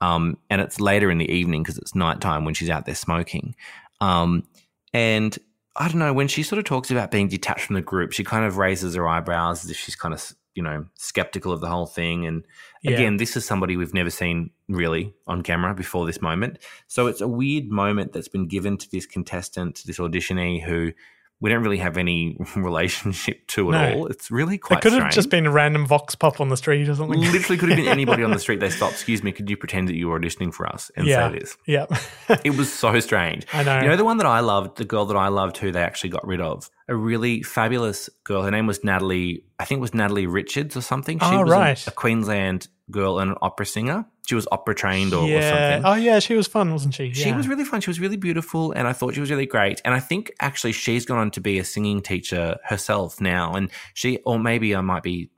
[0.00, 3.54] Um, and it's later in the evening because it's nighttime when she's out there smoking.
[4.00, 4.44] Um,
[4.92, 5.36] and
[5.76, 8.24] I don't know, when she sort of talks about being detached from the group, she
[8.24, 11.68] kind of raises her eyebrows as if she's kind of, you know, skeptical of the
[11.68, 12.26] whole thing.
[12.26, 12.44] And
[12.82, 12.92] Yeah.
[12.92, 16.58] again, this is somebody we've never seen really on camera before this moment.
[16.88, 20.92] So it's a weird moment that's been given to this contestant, this auditionee who
[21.40, 23.98] we don't really have any relationship to at No.
[24.00, 24.06] all.
[24.06, 24.78] It's really quite.
[24.78, 27.20] it could have just been a random vox pop on the street or something.
[27.20, 28.60] Literally could have been anybody on the street.
[28.60, 28.94] They stopped.
[28.94, 31.56] Excuse me, could you pretend that you were auditioning for us and yeah, say this?
[31.66, 31.86] yeah.
[32.44, 33.46] It was so strange.
[33.52, 33.80] I know.
[33.80, 36.10] You know the one that I loved, the girl that I loved, who they actually
[36.10, 38.42] got rid of, a really fabulous girl.
[38.42, 39.44] Her name was Natalie.
[39.58, 41.18] I think it was Natalie Richards or something.
[41.18, 41.86] She Oh, was a- right.
[41.86, 44.06] a, Queensland girl and an opera singer.
[44.26, 45.74] She was opera trained or, or yeah.
[45.74, 45.90] something.
[45.90, 46.18] Oh, yeah.
[46.18, 47.12] She was fun, wasn't she?
[47.14, 47.80] She was really fun.
[47.80, 49.80] She was really beautiful, and I thought she was really great.
[49.84, 53.54] And I think actually she's gone on to be a singing teacher herself now.
[53.54, 55.30] And she, or maybe I might be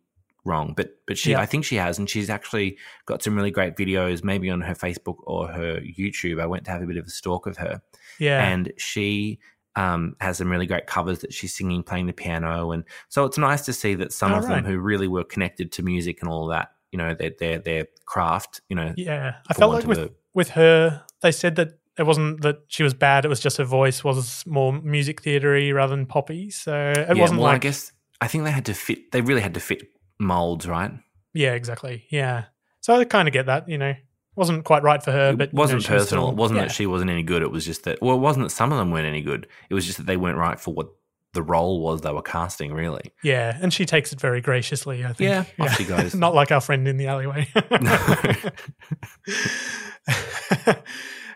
[0.45, 1.41] wrong, but but she, Yeah.
[1.41, 4.75] I think she has, and she's actually got some really great videos, maybe on her
[4.75, 6.41] Facebook or her YouTube.
[6.41, 7.83] I went to have a bit of a stalk of her,
[8.19, 8.43] Yeah.
[8.45, 9.39] and she
[9.77, 13.39] um, has some really great covers that she's singing, playing the piano, and so it's
[13.39, 16.31] nice to see that some Oh, of them who really were connected to music and
[16.31, 19.99] all that, you know, their their their craft, you know, Yeah, I felt like with
[19.99, 23.57] a- with her, they said that it wasn't that she was bad; it was just
[23.59, 26.51] her voice was more music theatery rather than poppy.
[26.51, 29.13] So it yeah, wasn't well, like I guess I think they had to fit.
[29.13, 30.93] They really had to fit molds, right?
[31.33, 32.45] yeah, exactly, yeah.
[32.81, 33.95] So I kind of get that, you know,
[34.37, 36.25] wasn't quite right for her, but it you know, wasn't she was personal.
[36.25, 36.67] still- it wasn't yeah.
[36.67, 37.43] that she wasn't any good.
[37.43, 38.01] It was just that.
[38.03, 39.47] Well, it wasn't that some of them weren't any good.
[39.69, 40.89] It was just that they weren't right for what
[41.33, 42.73] the role was they were casting.
[42.73, 43.13] Really.
[43.23, 45.05] Yeah, and she takes it very graciously.
[45.05, 45.31] I think.
[45.31, 46.15] Yeah, off she goes.
[46.27, 47.49] Not like our friend in the alleyway.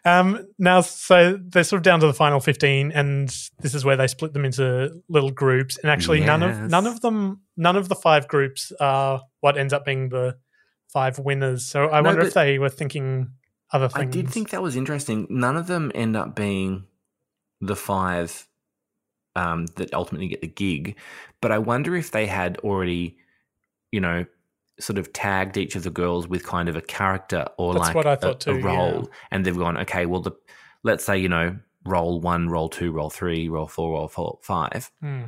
[0.04, 3.28] um, now, so they're sort of down to the final fifteen, and
[3.61, 5.78] this is where they split them into little groups.
[5.78, 9.72] And actually, none of none of them, none of the five groups are what ends
[9.72, 10.37] up being the
[10.92, 11.66] five winners.
[11.66, 13.33] So I No, wonder if they were thinking
[13.72, 14.02] other things.
[14.02, 15.26] I did think that was interesting.
[15.30, 16.85] None of them end up being
[17.61, 18.46] the five
[19.36, 20.96] um, that ultimately get the gig,
[21.40, 23.16] but I wonder if they had already,
[23.92, 24.24] you know,
[24.80, 27.94] sort of tagged each of the girls with kind of a character or That's like
[27.94, 28.64] what I a- thought a, too, yeah.
[28.66, 30.32] role, and they've gone, okay, well, the
[30.82, 34.90] let's say you know, role one, role two, role three, role four, role four, five,
[35.00, 35.24] Hmm.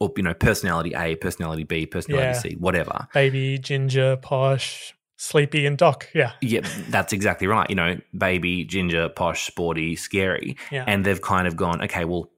[0.00, 2.32] or you know, personality A, personality B, personality Yeah.
[2.32, 3.08] C, whatever.
[3.14, 6.08] baby, ginger, posh, sleepy, and doc.
[6.14, 7.68] Yeah, Yeah, that's exactly right.
[7.70, 10.56] You know, baby, ginger, posh, sporty, scary.
[10.70, 10.84] Yeah.
[10.86, 12.28] And they've kind of gone, okay, well,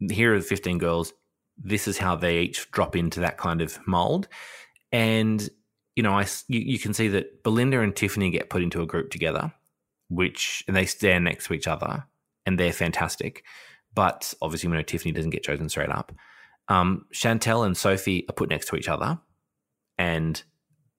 [0.00, 1.12] here are the 15 girls.
[1.56, 4.28] This is how they each drop into that kind of mold.
[4.92, 5.48] And,
[5.94, 8.86] you know, I, you, you can see that Belinda and Tiffany get put into a
[8.86, 9.52] group together,
[10.08, 12.04] which, and they stand next to each other
[12.44, 13.44] and they're fantastic.
[13.94, 16.12] But obviously, we know Tiffany doesn't get chosen straight up.
[16.68, 19.18] Um, Chantelle and Sophie are put next to each other.
[19.98, 20.42] And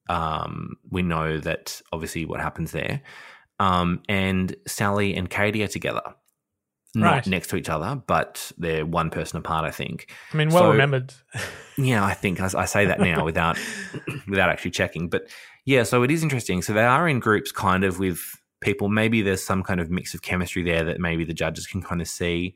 [0.09, 3.01] um, we know that obviously what happens there.
[3.59, 6.01] Um, and Sally and Katie are together,
[6.95, 7.27] not Right.
[7.27, 9.65] next to each other, but they're one person apart.
[9.65, 10.11] I think.
[10.33, 11.13] I mean, well So- remembered.
[11.77, 13.57] Yeah, I think I, I say that now without
[14.27, 15.09] without actually checking.
[15.09, 15.29] But
[15.65, 16.61] yeah, so it is interesting.
[16.61, 18.19] So they are in groups, kind of with
[18.61, 18.89] people.
[18.89, 22.01] Maybe there's some kind of mix of chemistry there that maybe the judges can kind
[22.01, 22.55] of see.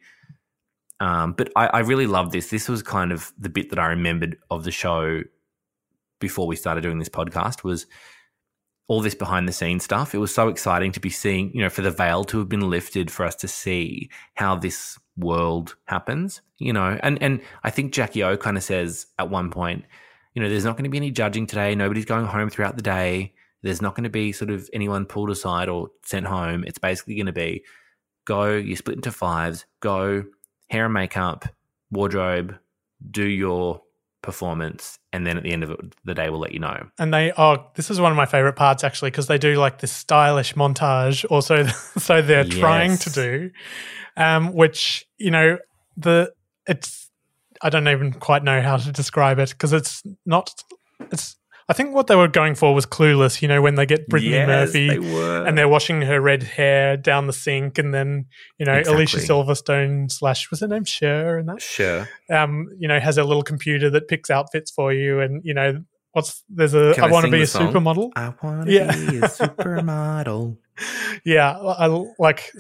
[1.00, 2.50] Um, but I, I really love this.
[2.50, 5.22] This was kind of the bit that I remembered of the show
[6.20, 7.88] before we started doing this podcast was
[8.92, 10.14] all this behind the scenes stuff.
[10.14, 12.70] It was so exciting to be seeing, you know, for the veil to have been
[12.70, 17.00] lifted for us to see how this world happens, you know.
[17.02, 19.86] And and I think Jackie O kind of says at one point,
[20.34, 21.74] you know, there's not going to be any judging today.
[21.74, 23.34] Nobody's going home throughout the day.
[23.62, 26.66] There's not going to be sort of anyone pulled aside or sent home.
[26.68, 27.64] It's basically going to be
[28.26, 30.26] go, you split into fives, go,
[30.70, 31.46] hair and makeup,
[31.92, 32.58] wardrobe,
[33.10, 33.84] do your
[34.22, 36.88] performance, and then at the end of it, the day, we'll let you know.
[37.00, 39.80] And they oh, this is one of my favorite parts actually because they do like
[39.80, 41.26] this stylish montage.
[41.32, 41.66] Also,
[41.98, 43.52] so they're trying to do,
[44.18, 45.58] um, which you know
[45.98, 46.34] the
[46.68, 47.10] it's
[47.62, 50.64] I don't even quite know how to describe it because it's not
[51.12, 51.36] it's.
[51.72, 53.42] I think what they were going for was clueless.
[53.42, 56.98] You know, when they get Brittany Yes, Murphy they and they're washing her red hair
[56.98, 58.26] down the sink, and then
[58.60, 62.10] you know Alicia Silverstone slash was her name Cher and that Sure.
[62.30, 65.82] um, you know, has a little computer that picks outfits for you, and you know,
[66.12, 67.72] what's there's a Can I I want to be a song?
[67.74, 68.12] supermodel.
[68.18, 68.92] I want to Yeah.
[68.92, 70.58] be a supermodel.
[71.24, 71.88] Yeah, I
[72.20, 72.52] like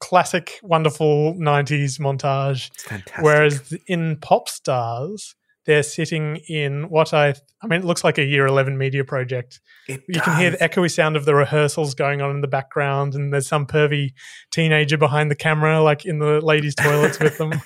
[0.00, 2.70] classic, wonderful '90s montage.
[2.74, 3.24] It's fantastic.
[3.24, 5.34] Whereas in Pop Stars,
[5.68, 9.60] they're sitting in what I I mean, it looks like a Year 11 media project.
[9.86, 13.14] It You can hear the echoey sound of the rehearsals going on in the background,
[13.14, 14.12] and there's some pervy
[14.50, 17.52] teenager behind the camera, like in the ladies' toilets with them.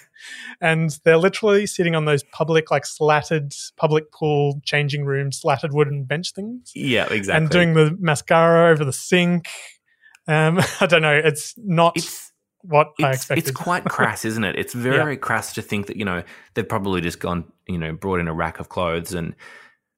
[0.60, 6.04] And they're literally sitting on those public, like slatted public pool changing room, slatted wooden
[6.04, 7.32] bench things, Yeah, exactly.
[7.42, 9.48] and doing the mascara over the sink.
[10.28, 11.14] Um, I don't know.
[11.14, 12.31] It's not it's
[12.62, 13.48] what I it's, expected.
[13.48, 14.58] it's quite crass, isn't it?
[14.58, 16.22] It's very, very crass to think that, you know,
[16.54, 19.34] they've probably just gone, you know, brought in a rack of clothes and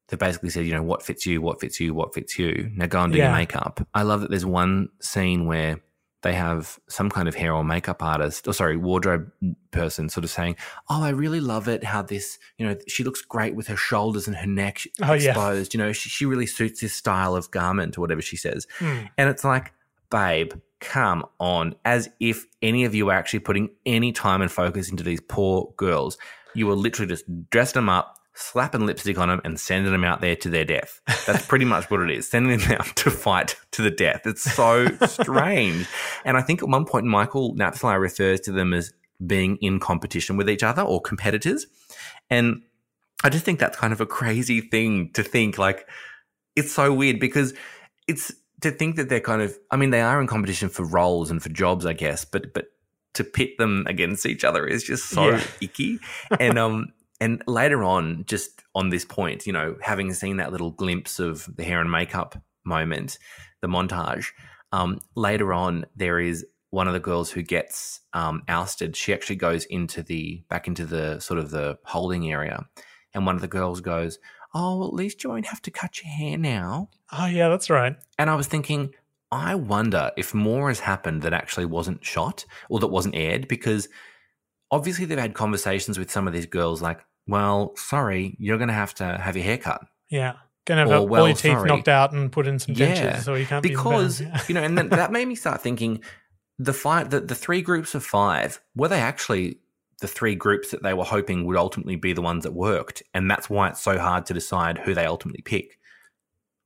[0.08, 2.70] they basically said, you know, what fits you, what fits you, what fits you.
[2.74, 3.26] Now go and do Yeah.
[3.28, 3.86] your makeup.
[3.94, 5.80] I love that there's one scene where
[6.22, 9.30] they have some kind of hair or makeup artist, or sorry, wardrobe
[9.72, 10.56] person sort of saying,
[10.88, 14.26] Oh, I really love it how this, you know, she looks great with her shoulders
[14.26, 15.28] and her neck Oh, yeah.
[15.32, 15.74] exposed.
[15.74, 18.66] You know, she, she really suits this style of garment or whatever she says.
[18.78, 19.00] Hmm.
[19.18, 19.73] And it's like,
[20.10, 21.74] babe, come on.
[21.84, 25.72] As if any of you are actually putting any time and focus into these poor
[25.76, 26.18] girls.
[26.54, 30.20] You were literally just dressing them up, slapping lipstick on them, and sending them out
[30.20, 31.00] there to their death.
[31.26, 32.28] That's pretty much what it is.
[32.28, 34.22] Sending them out to fight to the death.
[34.26, 35.88] It's so strange.
[36.24, 38.92] And I think at one point, Michael Napthali refers to them as
[39.24, 41.66] being in competition with each other or competitors.
[42.30, 42.62] And
[43.22, 45.58] I just think that's kind of a crazy thing to think.
[45.58, 45.88] Like,
[46.56, 47.54] it's so weird because
[48.06, 48.32] it's
[48.64, 51.42] to think that they're kind of I mean they are in competition for roles and
[51.42, 52.66] for jobs I guess but but
[53.14, 55.42] to pit them against each other is just so Yeah.
[55.60, 56.00] icky
[56.40, 56.88] and um
[57.20, 61.48] and later on just on this point you know having seen that little glimpse of
[61.56, 63.18] the hair and makeup moment
[63.60, 64.26] the montage
[64.72, 69.36] um later on there is one of the girls who gets um, ousted she actually
[69.36, 72.66] goes into the back into the sort of the holding area
[73.14, 74.18] and one of the girls goes
[74.54, 77.68] oh well, at least you won't have to cut your hair now Oh yeah, that's
[77.70, 77.96] right.
[78.18, 78.94] and I was thinking,
[79.32, 83.88] I wonder if more has happened that actually wasn't shot or that wasn't aired because
[84.70, 88.74] obviously they've had conversations with some of these girls like, well, sorry, you're going to
[88.74, 89.82] have to have your hair cut.
[90.10, 90.34] Yeah,
[90.66, 91.68] gonna have Or, all well, your teeth sorry.
[91.68, 94.42] knocked out and put in some dentures, Yeah, so you can't because be band.
[94.48, 96.02] you know, and then that made me start thinking
[96.58, 99.58] the five, the, the three groups of five were they actually
[100.00, 103.30] the three groups that they were hoping would ultimately be the ones that worked, and
[103.30, 105.78] that's why it's so hard to decide who they ultimately pick.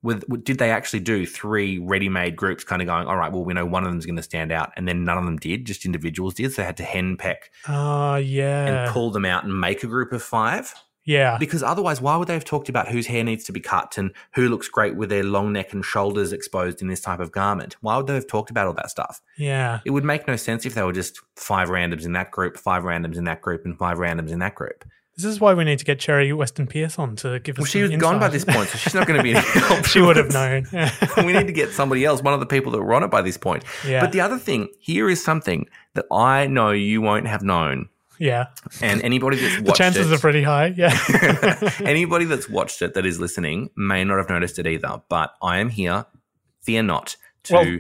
[0.01, 3.53] With, did they actually do three ready-made groups, kind of going, all right, well, we
[3.53, 5.85] know one of them's going to stand out, and then none of them did, just
[5.85, 6.53] individuals did.
[6.53, 7.37] So they had to henpeck
[7.67, 10.73] Oh ah, yeah, and pull them out and make a group of five.
[11.09, 13.97] Yeah, Because otherwise, why would they have talked about whose hair needs to be cut
[13.97, 17.33] and who looks great with their long neck and shoulders exposed in this type of
[17.33, 17.77] garment?
[17.81, 19.23] Why would they have talked about all that stuff?
[19.39, 19.81] yeah.
[19.87, 22.83] It would make no sense if they were just five randoms in that group, five
[22.83, 24.85] randoms in that group, and five randoms in that group.
[25.17, 27.63] This is why we need to get Cherry Weston Pierce on to give us.
[27.63, 29.87] Well, she was gone by this point, so she's not going to be any help.
[29.87, 30.67] she would have known.
[31.27, 33.23] we need to get somebody else, one of the people that were on it by
[33.23, 33.65] this point.
[33.85, 34.01] Yeah.
[34.01, 37.89] But the other thing, here is something that I know you won't have known.
[38.19, 38.47] Yeah,
[38.81, 40.75] And anybody that's the chances it, are pretty high.
[40.77, 40.93] Yeah,
[41.85, 45.59] Anybody that's watched it that is listening may not have noticed it either, but I
[45.59, 46.05] am here,
[46.63, 47.79] fear not, to Well-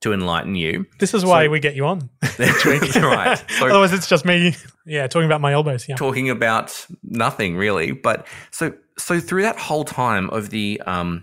[0.00, 0.84] to enlighten you.
[0.98, 2.10] this is why So- we get you on.
[2.38, 3.44] right.
[3.58, 4.54] So Otherwise, it's just me.
[4.84, 5.88] Yeah, talking about my elbows.
[5.88, 7.92] Yeah, talking about nothing really.
[7.92, 11.22] But so so through that whole time of the um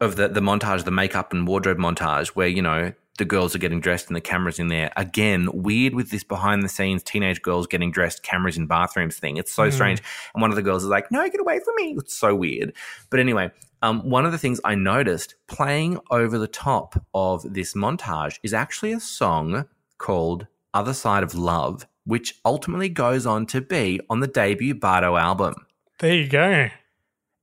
[0.00, 3.58] of the the montage, the makeup and wardrobe montage, where you know the girls are
[3.58, 4.90] getting dressed and the cameras in there.
[4.96, 9.36] Again, weird with this behind the scenes teenage girls getting dressed, cameras in bathrooms thing.
[9.36, 10.02] It's so strange.
[10.34, 12.72] And one of the girls is like, "No, get away from me!" It's so weird.
[13.10, 13.52] But anyway.
[13.84, 18.54] Um, one of the things I noticed playing over the top of this montage is
[18.54, 19.64] actually a song
[19.98, 25.20] called Other Side of Love, which ultimately goes on to be on the debut Bardot
[25.20, 25.54] album.
[25.98, 26.68] there you go.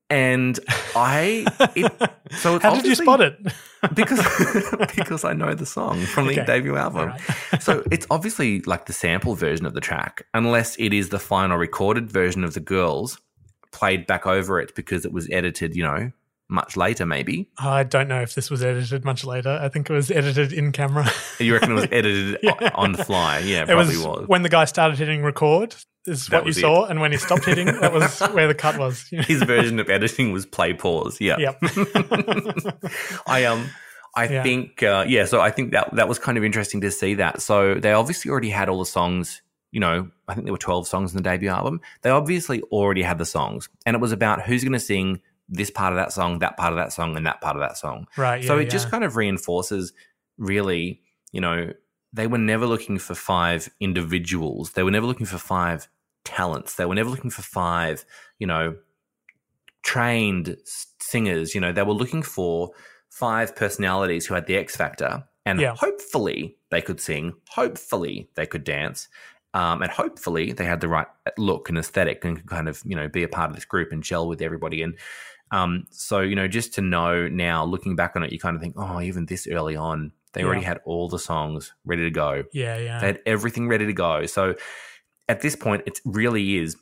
[0.10, 0.60] And
[0.96, 1.46] I,
[1.76, 1.92] it,
[2.38, 3.38] so it's How did you spot it?
[3.96, 4.20] Because
[4.98, 6.46] because I know the song from the Okay.
[6.46, 7.14] debut album.
[7.54, 11.18] All so it's obviously like the sample version of the track, unless it is the
[11.20, 13.22] final recorded version of the girls
[13.72, 16.12] played back over it because it was edited, you know,
[16.50, 17.06] much later.
[17.06, 19.58] Maybe I don't know if this was edited much later.
[19.62, 21.10] I think it was edited in camera.
[21.40, 22.72] you reckon it was edited Yeah.
[22.76, 23.40] on the fly?
[23.40, 24.28] Yeah, it probably was, was.
[24.28, 25.74] when the guy started hitting record.
[26.10, 26.62] Is That what you was it.
[26.62, 29.04] saw, and when he stopped hitting, that was where the cut was.
[29.12, 31.18] His version of editing was play pause.
[31.22, 31.38] Yeah.
[31.38, 31.60] Yep.
[33.28, 33.70] I um
[34.16, 34.44] I Yeah.
[34.44, 37.42] think uh, yeah, so I think that that was kind of interesting to see that.
[37.42, 39.42] So they obviously already had all the songs,
[39.72, 41.80] you know, I think there were 12 songs in the debut album.
[42.02, 45.70] They obviously already had the songs and it was about who's going to sing this
[45.72, 48.08] part of that song, that part of that song and that part of that song.
[48.18, 48.44] Right.
[48.44, 49.94] so yeah, it just kind of reinforces
[50.38, 51.02] really,
[51.32, 51.74] you know,
[52.12, 54.72] they were never looking for five individuals.
[54.72, 55.88] They were never looking for five
[56.30, 56.76] talents.
[56.76, 58.06] They were never looking for five,
[58.40, 58.76] you know,
[59.84, 60.58] trained
[61.00, 61.56] singers.
[61.56, 62.72] You know, they were looking for
[63.10, 65.76] five personalities who had the X factor, and Yeah.
[65.76, 67.34] hopefully they could sing.
[67.50, 69.08] Hopefully they could dance.
[69.56, 71.08] Um, and hopefully they had the right
[71.38, 73.92] look and aesthetic and could kind of you know be a part of this group
[73.92, 74.96] and gel with everybody and
[75.50, 78.62] um, so you know just to know now looking back on it you kind of
[78.62, 82.44] think oh even this early on they already had all the songs ready to go
[82.54, 83.00] Yeah, yeah.
[83.00, 84.54] they had everything ready to go so
[85.30, 86.76] at this point it really is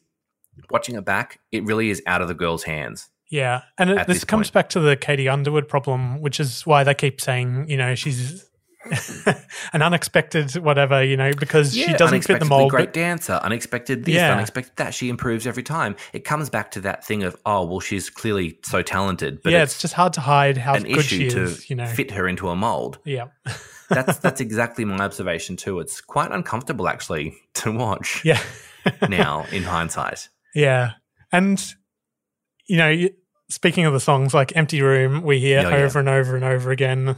[0.71, 4.17] watching it back it really is out of the girls hands Yeah, and it, this
[4.17, 7.75] this comes back to the Katie Underwood problem, which is why they keep saying, you
[7.77, 8.45] know, she's
[9.73, 12.71] an unexpected whatever, you know, because she doesn't fit the mold.
[12.71, 14.33] Great But dancer, unexpected this, Yeah.
[14.33, 14.93] unexpected that.
[14.93, 15.95] She improves every time.
[16.13, 19.63] It comes back to that thing of oh well, she's clearly so talented, but yeah,
[19.63, 21.59] it's, it's just hard to hide how an good she issue is.
[21.65, 22.99] to You know, fit her into a mold.
[23.03, 23.25] yeah,
[23.89, 25.79] That's that's exactly my observation too.
[25.79, 28.41] It's quite uncomfortable actually to watch yeah,
[29.09, 30.29] now in hindsight.
[30.55, 30.91] yeah,
[31.31, 31.63] and
[32.67, 33.07] you know.
[33.49, 35.75] Speaking of the songs, like "Empty Room," we hear Oh, yeah.
[35.77, 37.15] over and over and over again,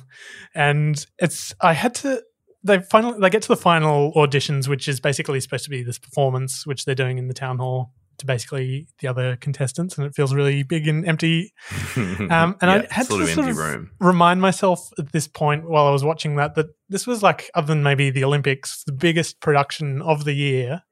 [0.53, 1.55] and it's.
[1.59, 2.21] I had to.
[2.63, 5.97] They finally they get to the final auditions, which is basically supposed to be this
[5.97, 10.13] performance, which they're doing in the town hall to basically the other contestants, and it
[10.15, 11.53] feels really big and empty.
[12.29, 13.91] Um, and Yeah, I had to sort empty of room.
[13.99, 17.67] remind myself at this point while I was watching that that this was like, other
[17.67, 20.83] than maybe the Olympics, the biggest production of the year,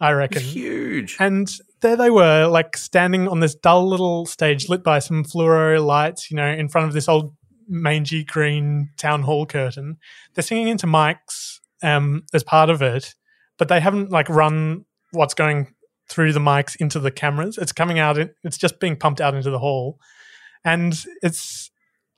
[0.00, 0.42] I reckon.
[0.42, 1.16] Huge.
[1.20, 1.48] And
[1.80, 6.30] there they were, like standing on this dull little stage lit by some fluoro lights,
[6.30, 7.34] you know, in front of this old
[7.68, 9.98] mangy green town hall curtain.
[10.34, 13.14] They're singing into mics um, as part of it,
[13.58, 15.72] but they haven't like run what's going
[16.08, 17.58] through the mics into the cameras.
[17.58, 19.98] It's coming out, in, it's just being pumped out into the hall.
[20.64, 21.70] And it's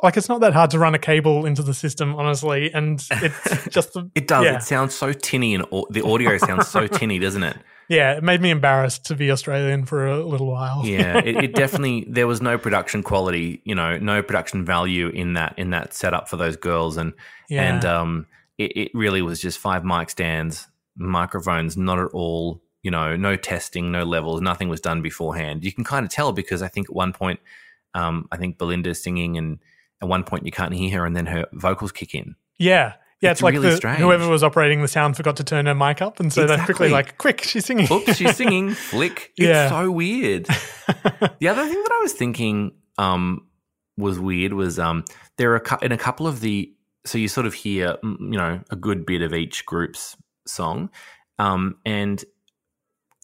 [0.02, 2.70] like, it's not that hard to run a cable into the system, honestly.
[2.72, 4.44] And it's just, the, It does.
[4.44, 4.56] Yeah.
[4.56, 7.56] It sounds so tinny, and au- the audio sounds so tinny, doesn't it?
[7.88, 10.82] yeah, it made me embarrassed to be Australian for a little while.
[10.84, 15.34] yeah it, it definitely there was no production quality you know no production value in
[15.34, 17.12] that in that setup for those girls and
[17.50, 17.62] Yeah.
[17.74, 18.26] and um
[18.56, 20.66] it, it really was just five mic stands
[20.96, 25.72] microphones not at all you know no testing no levels nothing was done beforehand you
[25.72, 27.40] can kind of tell because i think at one point
[27.94, 29.58] um i think belinda's singing and
[30.02, 32.94] at one point you can't hear her and then her vocals kick in Yeah.
[33.20, 35.74] Yeah, It's it's, like really the, whoever was operating the sound forgot to turn her
[35.74, 38.72] mic up, and so they're quickly like, "Quick, she's singing!" Oops, she's singing.
[38.74, 39.32] Flick.
[39.38, 39.70] It's Yeah.
[39.70, 40.44] so weird.
[41.40, 43.46] the other thing that I was thinking um,
[43.96, 45.04] was weird was um,
[45.38, 46.70] there are in a couple of the
[47.06, 50.16] so you sort of hear you know a good bit of each group's
[50.46, 50.90] song,
[51.38, 52.22] um, and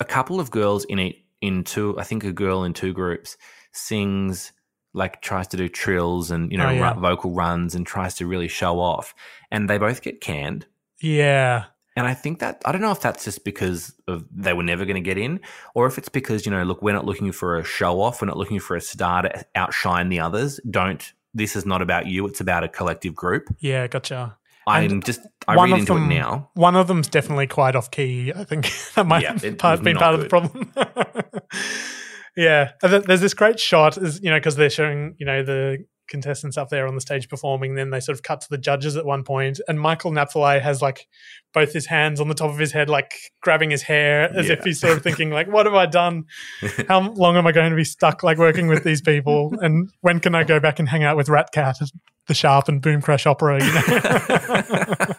[0.01, 3.36] a couple of girls in it in two I think a girl in two groups
[3.72, 4.53] sings
[4.92, 6.94] like tries to do trills and you know Oh, yeah.
[6.94, 9.14] vocal runs and tries to really show off,
[9.51, 10.66] and they both get canned.
[11.01, 11.64] yeah,
[11.96, 14.84] And I think that I don't know if that's just because of they were never
[14.84, 15.40] going to get in,
[15.74, 18.26] or if it's because you know, look, we're not looking for a show off, we're
[18.28, 20.59] not looking for a star to outshine the others.
[20.68, 21.12] Don't.
[21.32, 23.44] This is not about you; it's about a collective group.
[23.61, 24.36] yeah, gotcha.
[24.66, 26.50] I'm And just I one read of into them, it now.
[26.54, 28.32] One of them's definitely quite off key.
[28.34, 30.72] I think that might Yeah, it part, been part of the problem.
[32.36, 36.58] yeah, there's this great shot, is you know, because they're showing you know the contestants
[36.58, 37.74] up there on the stage performing.
[37.74, 40.82] Then they sort of cut to the judges at one point, and Michael Napthali has
[40.82, 41.06] like
[41.54, 44.62] both his hands on the top of his head, like grabbing his hair, as if
[44.62, 46.24] he's sort of thinking, like, "What have I done?
[46.88, 49.54] How long am I going to be stuck like working with these people?
[49.61, 51.90] And when can I go back and hang out with Ratcat at
[52.30, 53.80] the Sharp and Boom Crash Opera?" You know.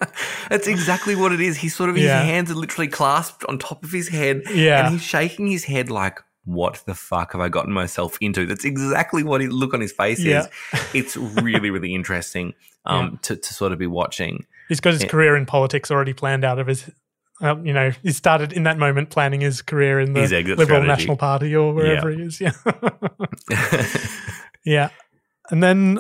[0.50, 1.58] That's exactly what it is.
[1.58, 2.22] He's sort of Yeah.
[2.22, 4.86] his hands are literally clasped on top of his head, Yeah.
[4.86, 8.66] and he's shaking his head like, "What the fuck have I gotten myself into?" That's
[8.66, 10.48] exactly what he look on his face Yeah.
[10.74, 10.82] is.
[10.94, 12.54] It's really, really interesting
[12.86, 14.46] um, to to sort of be watching.
[14.70, 15.10] He's got his Yeah.
[15.10, 16.90] career in politics already planned out of his.
[17.44, 20.88] Um, you know, he started in that moment planning his career in the Liberal strategy.
[20.88, 22.40] National Party or wherever he is.
[22.40, 22.52] Yeah,
[24.64, 24.90] yeah,
[25.50, 26.00] and then,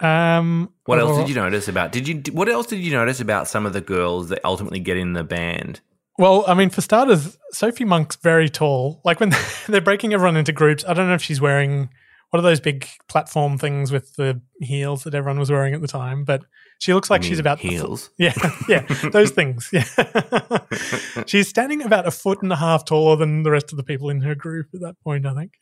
[0.00, 1.92] um, What else did you notice about?
[1.92, 2.22] Did you?
[2.32, 5.24] What else did you notice about some of the girls that ultimately get in the
[5.24, 5.80] band?
[6.18, 9.00] Well, I mean, for starters, Sophie Monk's very tall.
[9.04, 9.32] Like when
[9.68, 11.88] they're breaking everyone into groups, I don't know if she's wearing
[12.30, 15.88] what are those big platform things with the heels that everyone was wearing at the
[15.88, 16.42] time, but
[16.78, 18.10] she looks like You she's about heels.
[18.18, 18.34] Yeah,
[18.68, 19.68] yeah, those things.
[19.72, 19.84] Yeah,
[21.26, 24.10] she's standing about a foot and a half taller than the rest of the people
[24.10, 25.26] in her group at that point.
[25.26, 25.52] I think.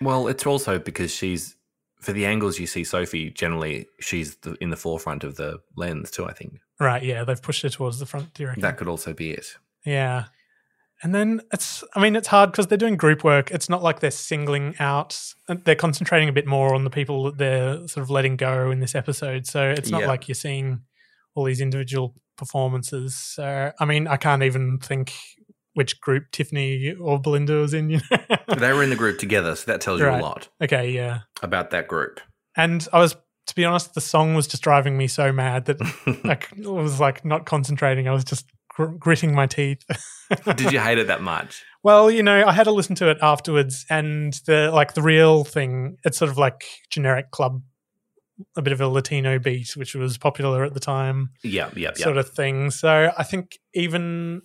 [0.00, 1.56] Well, it's also because she's
[2.00, 3.30] for the angles you see Sophie.
[3.30, 6.26] Generally, she's the, in the forefront of the lens too.
[6.26, 7.02] I think right.
[7.02, 8.34] Yeah, they've pushed her towards the front.
[8.34, 8.62] Do you reckon?
[8.62, 9.46] that could also be it.
[9.84, 10.24] Yeah.
[11.02, 13.50] And then it's, I mean, it's hard because they're doing group work.
[13.50, 17.24] It's not like they're singling out, uh, they're concentrating a bit more on the people
[17.24, 19.46] that they're sort of letting go in this episode.
[19.46, 20.08] So it's not Yeah.
[20.08, 20.82] like you're seeing
[21.34, 23.14] all these individual performances.
[23.16, 25.14] So, I mean, I can't even think
[25.74, 27.90] which group Tiffany or Belinda was in.
[27.90, 28.18] You know?
[28.56, 31.20] they were in the group together, so that tells you a lot okay, yeah.
[31.42, 32.20] about that group.
[32.56, 33.14] And I was,
[33.46, 35.80] to be honest, the song was just driving me so mad that
[36.24, 38.08] I was like not concentrating.
[38.08, 39.84] I was just gr- gritting my teeth.
[40.56, 41.64] Did you hate it that much?
[41.82, 45.44] Well, you know, I had to listen to it afterwards, and the like the real
[45.44, 45.96] thing.
[46.04, 47.62] It's sort of like generic club,
[48.56, 52.04] a bit of a Latino beat, which was popular at the time, Yeah, yeah, yeah.
[52.04, 52.70] sort of thing.
[52.70, 54.42] So I think even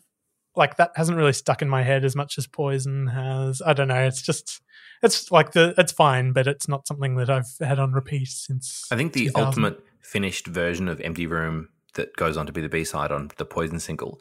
[0.58, 3.62] like that hasn't really stuck in my head as much as Poison has.
[3.66, 4.06] I don't know.
[4.06, 4.62] It's just
[5.02, 8.88] it's like the it's fine, but it's not something that I've had on repeat since.
[8.92, 12.70] I think the ultimate finished version of Empty Room that goes on to be the
[12.70, 14.20] B side on the Poison single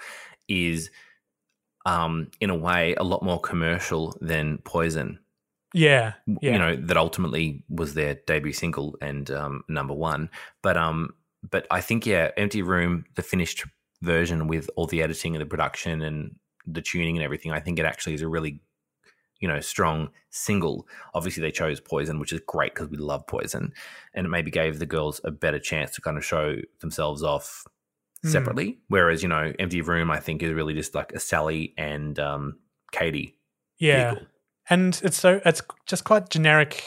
[0.48, 0.90] is,
[1.86, 5.18] um, in a way, a lot more commercial than Poison.
[5.72, 6.52] Yeah, yeah.
[6.52, 10.30] You know that ultimately was their debut single and um, number one.
[10.62, 11.10] But um,
[11.48, 13.64] but I think yeah, Empty Room, the finished
[14.04, 16.36] version with all the editing and the production and
[16.66, 18.60] the tuning and everything, I think it actually is a really
[19.40, 20.86] you know strong single.
[21.14, 23.72] Obviously, they chose Poison, which is great because we love Poison,
[24.14, 27.64] and it maybe gave the girls a better chance to kind of show themselves off
[28.24, 28.30] Mm.
[28.32, 28.78] separately.
[28.88, 32.58] Whereas you know, Empty Room, I think is really just like a Sally and um,
[32.90, 33.36] Katie.
[33.78, 34.12] Yeah.
[34.12, 34.26] vehicle.
[34.70, 36.82] And it's so it's just quite generic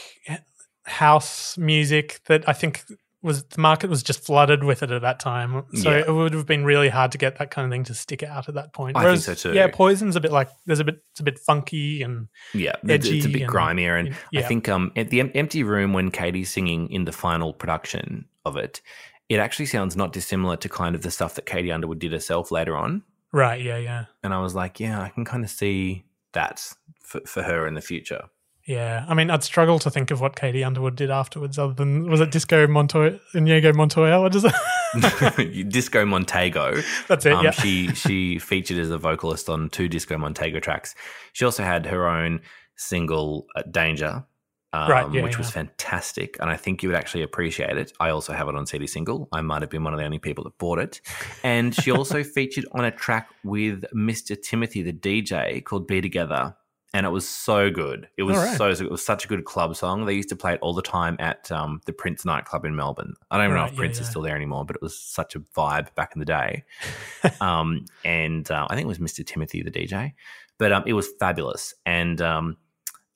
[0.84, 2.82] house music that I think
[3.20, 5.64] was the market was just flooded with it at that time.
[5.74, 6.04] So Yeah.
[6.06, 8.48] it would have been really hard to get that kind of thing to stick out
[8.48, 8.96] at that point.
[8.96, 9.54] I think so too.
[9.56, 13.06] Yeah, Poison's a bit like there's a bit it's a bit funky and Yeah, it's,
[13.08, 14.40] it's a bit and- grimier, and yeah.
[14.40, 18.56] I think um, at the empty room when Katie's singing in the final production of
[18.56, 18.80] it,
[19.28, 22.50] it actually sounds not dissimilar to kind of the stuff that Katie Underwood did herself
[22.52, 23.02] later on.
[23.32, 24.04] right, yeah, yeah.
[24.22, 26.64] And I was like, yeah, I can kind of see that
[27.02, 28.24] for, for her in the future.
[28.68, 32.10] Yeah, I mean, I'd struggle to think of what Katie Underwood did afterwards, other than
[32.10, 34.20] was it Disco Montoya, Inigo Montoya?
[34.20, 35.68] What is it?
[35.70, 36.74] Disco Montego.
[37.08, 37.50] That's it, Um, yeah.
[37.52, 40.94] she she featured as a vocalist on two Disco Montego tracks.
[41.32, 42.42] She also had her own
[42.76, 44.26] single uh, "Danger,"
[44.74, 47.94] um, Right, yeah, which was fantastic, and I think you would actually appreciate it.
[47.98, 49.30] I also have it on CD single.
[49.32, 51.00] I might have been one of the only people that bought it.
[51.42, 54.36] And she also featured on a track with Mr.
[54.38, 56.54] Timothy, the DJ, called "Be Together."
[56.94, 58.08] And it was so good.
[58.16, 58.56] It was right.
[58.56, 60.06] so, so it was such a good club song.
[60.06, 63.12] They used to play it all the time at um, the Prince nightclub in Melbourne.
[63.30, 65.36] I don't even know if yeah, Prince is still there anymore, but it was such
[65.36, 66.64] a vibe back in the day
[67.40, 69.24] um, and uh, I think it was Mr.
[69.24, 70.14] Timothy, the DJ.
[70.56, 72.56] But um, it was fabulous, and um,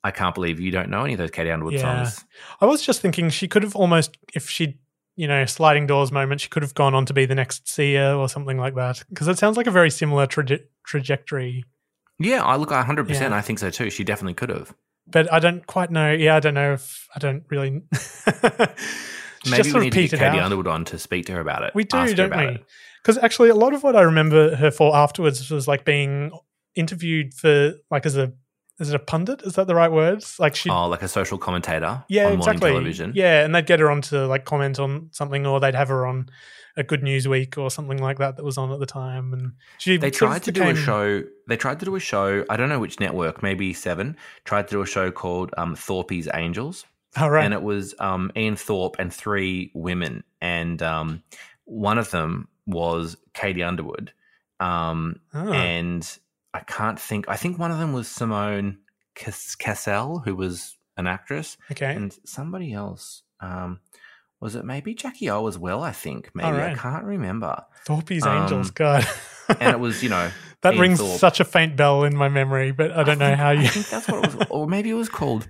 [0.04, 2.04] I can't believe you don't know any of those Katie Underwood Yeah.
[2.04, 2.24] songs.
[2.60, 4.78] I was just thinking she could have almost, if she,
[5.16, 8.16] you know, sliding doors moment, she could have gone on to be the next Sia
[8.16, 9.02] or something like that.
[9.08, 11.64] Because it sounds like a very similar traje- trajectory.
[12.24, 13.32] Yeah, I look, I hundred percent.
[13.32, 13.38] Yeah.
[13.38, 13.90] I think so too.
[13.90, 14.74] She definitely could have.
[15.06, 16.12] But I don't quite know.
[16.12, 17.82] Yeah, I don't know if I don't really.
[19.44, 20.44] Maybe just we need to get Katie out.
[20.44, 21.74] Underwood on to speak to her about it.
[21.74, 22.64] We do, don't we?
[23.02, 26.30] Because actually, a lot of what I remember her for afterwards was like being
[26.76, 28.32] interviewed for like as a
[28.78, 29.42] is it a pundit?
[29.42, 30.38] Is that the right words?
[30.38, 32.70] Like she, Oh, like a social commentator yeah, on exactly.
[32.70, 33.12] morning television.
[33.14, 36.06] Yeah, and they'd get her on to like comment on something, or they'd have her
[36.06, 36.28] on
[36.76, 39.32] a Good News Week or something like that that was on at the time.
[39.32, 41.22] And she They tried to do a show.
[41.48, 42.44] They tried to do a show.
[42.48, 44.16] I don't know which network, maybe Seven.
[44.44, 46.84] Tried to do a show called um, Thorpe's Angels.
[47.18, 47.44] Oh, right.
[47.44, 51.22] and it was um, Ian Thorpe and three women, and um,
[51.66, 54.12] one of them was Katie Underwood,
[54.60, 55.52] um, Oh.
[55.52, 56.18] and
[56.54, 57.26] I can't think.
[57.28, 58.78] I think one of them was Simone
[59.14, 61.94] Cas- Cassell, who was an actress, Okay.
[61.94, 63.24] and somebody else.
[63.40, 63.80] Um,
[64.42, 65.82] was it maybe Jackie O as well?
[65.82, 67.64] I think maybe I can't remember.
[67.86, 69.06] Thorpe's Um, Angels, God.
[69.60, 70.30] and it was you know
[70.62, 71.18] that Ian rings Thorpe.
[71.18, 73.60] such a faint bell in my memory, but I don't know think- how you.
[73.62, 75.48] I think that's what it was, or maybe it was called.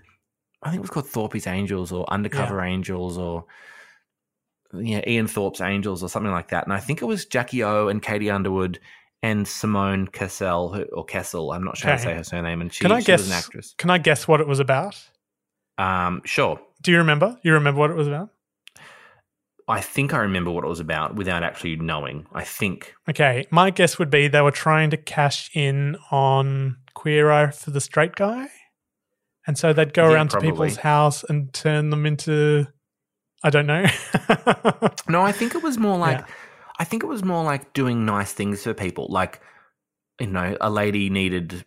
[0.62, 3.46] I think it was called Thorpe's Angels or Undercover Angels or
[4.74, 6.64] yeah, Ian Thorpe's Angels or something like that.
[6.64, 8.78] And I think it was Jackie O and Katie Underwood
[9.24, 11.50] and Simone Cassell who, or Kessel.
[11.52, 12.60] I'm not sure how to say her surname.
[12.60, 13.20] And she, can I she guess?
[13.20, 13.74] was an actress.
[13.76, 14.96] Can I guess what it was about?
[15.78, 16.60] Um, sure.
[16.80, 17.38] Do you remember?
[17.42, 18.30] You remember what it was about?
[19.68, 22.26] I think I remember what it was about without actually knowing.
[22.32, 22.94] I think.
[23.08, 27.70] Okay, my guess would be they were trying to cash in on Queer Eye for
[27.70, 28.48] the Straight Guy,
[29.46, 30.48] and so they'd go Yeah, around probably.
[30.48, 32.66] to people's house and turn them into,
[33.44, 33.86] I don't know.
[35.08, 36.26] No, I think it was more like Yeah.
[36.78, 39.06] I think it was more like doing nice things for people.
[39.10, 39.40] Like,
[40.20, 41.64] you know, a lady needed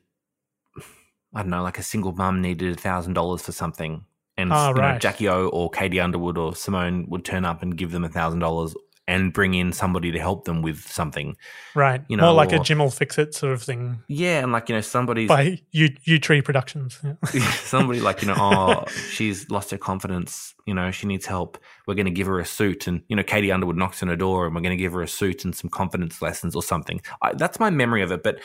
[1.33, 4.05] I don't know, like a single mum needed a thousand dollars for something.
[4.37, 4.97] And Ah, you know.
[4.99, 8.39] Jackie O or Katie Underwood or Simone would turn up and give them a thousand
[8.39, 8.75] dollars
[9.07, 11.37] and bring in somebody to help them with something.
[11.75, 14.41] right, You more know, like a or- Jim will fix it sort of thing Yeah,
[14.41, 16.99] and like, you know, somebody's by U U Tree Productions.
[17.03, 17.13] Yeah.
[17.51, 21.93] somebody like you know oh she's lost her confidence you know she needs help we're
[21.93, 24.47] going to give her a suit and you know katie underwood knocks on her door
[24.47, 27.33] and we're going to give her a suit and some confidence lessons or something I,
[27.35, 28.39] that's my memory of it but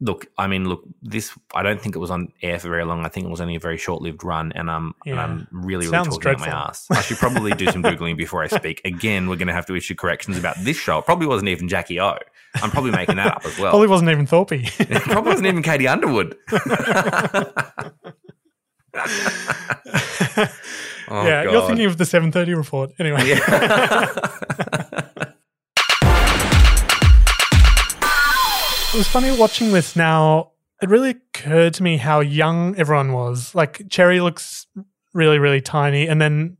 [0.00, 3.04] look, I mean, look, this I don't think it was on air for very long.
[3.04, 5.90] I think it was only a very short-lived run, and I'm and I'm really, really
[5.90, 6.86] Sounds talking out my ass.
[6.90, 8.80] I should probably do some googling before I speak.
[8.84, 10.98] Again, we're going to have to issue corrections about this show.
[10.98, 12.16] It probably wasn't even Jackie O.
[12.56, 13.70] I'm probably making that up as well.
[13.70, 14.48] Probably wasn't even Thorpe.
[14.78, 16.36] Probably wasn't even Katie Underwood.
[21.08, 22.90] Oh, yeah, you're thinking of the 7:30 report.
[22.98, 23.38] Anyway.
[28.96, 30.52] It was funny watching this now.
[30.80, 33.54] It really occurred to me how young everyone was.
[33.54, 34.66] Like Cherry looks
[35.12, 36.56] really, really tiny, and then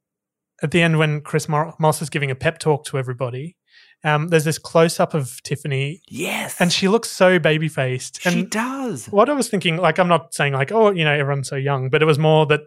[0.63, 3.57] at the end when Chris Mo- Moss is giving a pep talk to everybody,
[4.05, 8.21] um, there's this close up of Tiffany, yes, and she looks so baby faced.
[8.21, 9.07] she does.
[9.07, 11.89] what I was thinking, like, I'm not saying like, oh, you know, everyone's so young,
[11.89, 12.61] but it was more that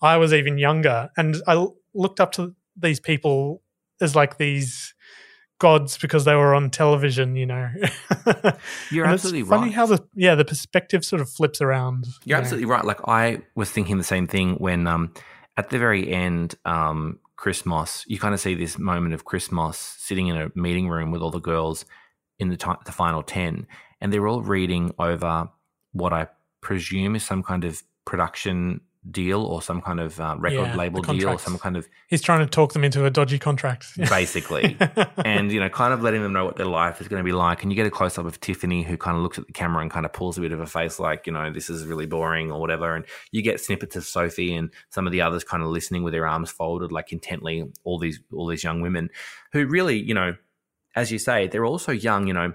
[0.00, 3.60] I was even younger, and I l- looked up to these people
[4.00, 4.94] as like these
[5.58, 7.70] gods because they were on television, you know.
[8.90, 9.74] You're absolutely funny right.
[9.74, 12.06] how the yeah the perspective sort of flips around.
[12.06, 12.42] you You're know.
[12.42, 12.84] absolutely right.
[12.84, 15.12] Like I was thinking the same thing when um
[15.56, 19.50] at the very end, um, Chris Moss, you kind of see this moment of Chris
[19.50, 21.84] Moss sitting in a meeting room with all the girls
[22.38, 23.66] in the ti the final ten,
[24.00, 25.48] and they're all reading over
[25.92, 26.28] what I
[26.60, 28.80] presume is some kind of production
[29.10, 32.22] deal or some kind of uh, record Yeah, label deal or some kind of He's
[32.22, 33.86] trying to talk them into a dodgy contract.
[34.08, 34.76] basically.
[35.24, 37.32] and, you know, kind of letting them know what their life is going to be
[37.32, 37.62] like.
[37.62, 39.82] And you get a close up of Tiffany who kind of looks at the camera
[39.82, 42.06] and kind of pulls a bit of a face like, you know, this is really
[42.06, 42.94] boring or whatever.
[42.94, 46.12] And you get snippets of Sophie and some of the others kind of listening with
[46.12, 49.10] their arms folded, like intently, all these all these young women
[49.52, 50.36] who really, you know,
[50.94, 52.54] as you say, they're also young, you know.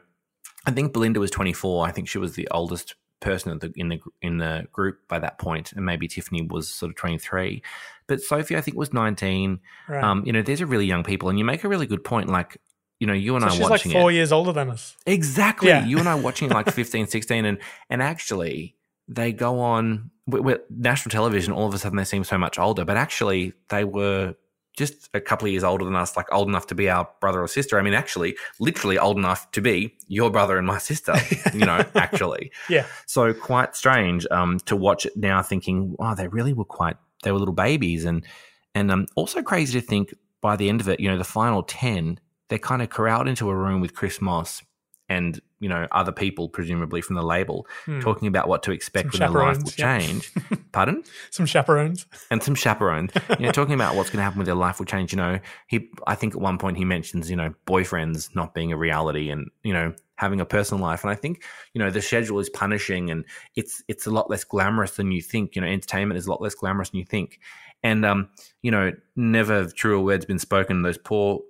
[0.66, 1.88] I think Belinda was 24.
[1.88, 5.20] I think she was the oldest person in the in the in the group by
[5.20, 7.64] that point, and maybe Tiffany was sort of 23.
[8.08, 9.60] But Sophie, I think, was 19.
[9.88, 10.04] Right.
[10.04, 12.30] Um, you know, these are really young people, and you make a really good point.
[12.30, 12.58] Like,
[13.00, 14.98] you know, you and so I she's like four it years older than us.
[15.06, 15.70] exactly.
[15.70, 15.86] Yeah.
[15.86, 17.58] You and I watching it like 15, 16, and
[17.90, 18.76] and actually
[19.08, 21.54] they go on with, with national television.
[21.54, 24.36] All of a sudden, they seem so much older, but actually they were
[24.78, 27.42] just a couple of years older than us, like old enough to be our brother
[27.42, 27.78] or sister.
[27.78, 31.14] I mean, actually, literally old enough to be your brother and my sister.
[31.54, 32.52] you know, actually.
[32.70, 32.86] Yeah.
[33.06, 36.98] So quite strange um, to watch it now, thinking, wow, they really were quite.
[37.24, 38.26] They were little babies, and
[38.74, 41.64] and um, also crazy to think by the end of it, you know, the final
[41.64, 44.64] ten, they're kind of corralled into a room with Chris Moss
[45.12, 47.99] and you know other people, presumably from the label, Hmm.
[47.99, 49.99] talking about what to expect Some when their life will yeah.
[49.99, 50.32] change.
[50.72, 51.03] Pardon?
[51.30, 52.05] Some chaperones.
[52.32, 53.12] and some chaperones.
[53.39, 55.12] You know, talking about what's going to happen with their life will change.
[55.14, 55.89] You know, he.
[56.07, 59.49] I think at one point he mentions, you know, boyfriends not being a reality, and
[59.64, 61.03] you know, having a personal life.
[61.03, 61.43] And I think,
[61.74, 65.22] you know, the schedule is punishing, and it's it's a lot less glamorous than you
[65.22, 65.55] think.
[65.55, 67.39] You know, entertainment is a lot less glamorous than you think.
[67.84, 68.30] And um,
[68.62, 70.84] you know, never truer words been spoken.
[70.84, 71.41] Those poor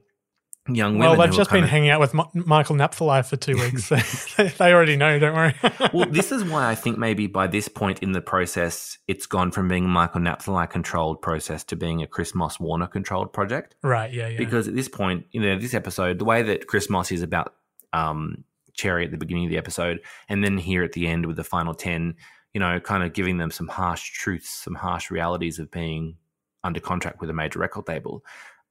[0.67, 1.17] young women.
[1.17, 3.85] Well, they've just been of- hanging out with M- Michael Napthali for two weeks.
[3.85, 3.95] so
[4.59, 5.17] they already know.
[5.19, 5.55] Don't worry.
[5.93, 9.51] well, this is why I think maybe by this point in the process, it's gone
[9.51, 13.75] from being a Michael Napthali controlled process to being a Chris Moss Warner controlled project.
[13.83, 14.13] right.
[14.13, 14.27] Yeah.
[14.27, 14.37] Yeah.
[14.37, 17.55] Because at this point, you know, this episode, the way that Chris Moss is about
[17.93, 18.43] um,
[18.73, 19.99] Cherry at the beginning of the episode,
[20.29, 22.15] and then here at the end with the final 10,
[22.53, 26.15] you know, kind of giving them some harsh truths, some harsh realities of being
[26.63, 28.23] under contract with a major record label.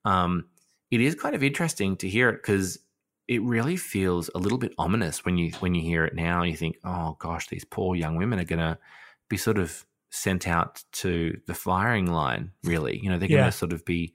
[0.05, 0.47] Um,
[0.91, 2.79] it is kind of interesting to hear it because
[3.29, 6.43] it really feels a little bit ominous when you when you hear it now.
[6.43, 8.77] You think, oh gosh, these poor young women are going to
[9.29, 12.51] be sort of sent out to the firing line.
[12.65, 14.15] Really, you know, they're going to sort of be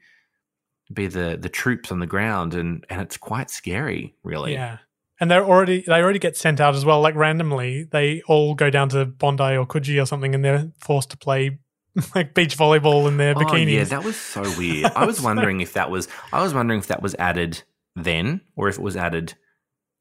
[0.93, 4.53] be the the troops on the ground, and and it's quite scary, really.
[4.53, 4.79] Yeah.
[5.17, 6.99] And they're already they already get sent out as well.
[6.99, 11.09] Like randomly, they all go down to Bondi or Coogee or something, and they're forced
[11.11, 11.59] to play
[12.15, 13.51] like beach volleyball in their bikinis.
[13.51, 14.91] Oh yeah, that was so weird.
[14.95, 17.63] I was wondering if that was I was wondering if that was added
[17.95, 19.33] then or if it was added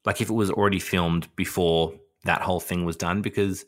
[0.05, 1.93] like if it was already filmed before
[2.25, 3.65] that whole thing was done because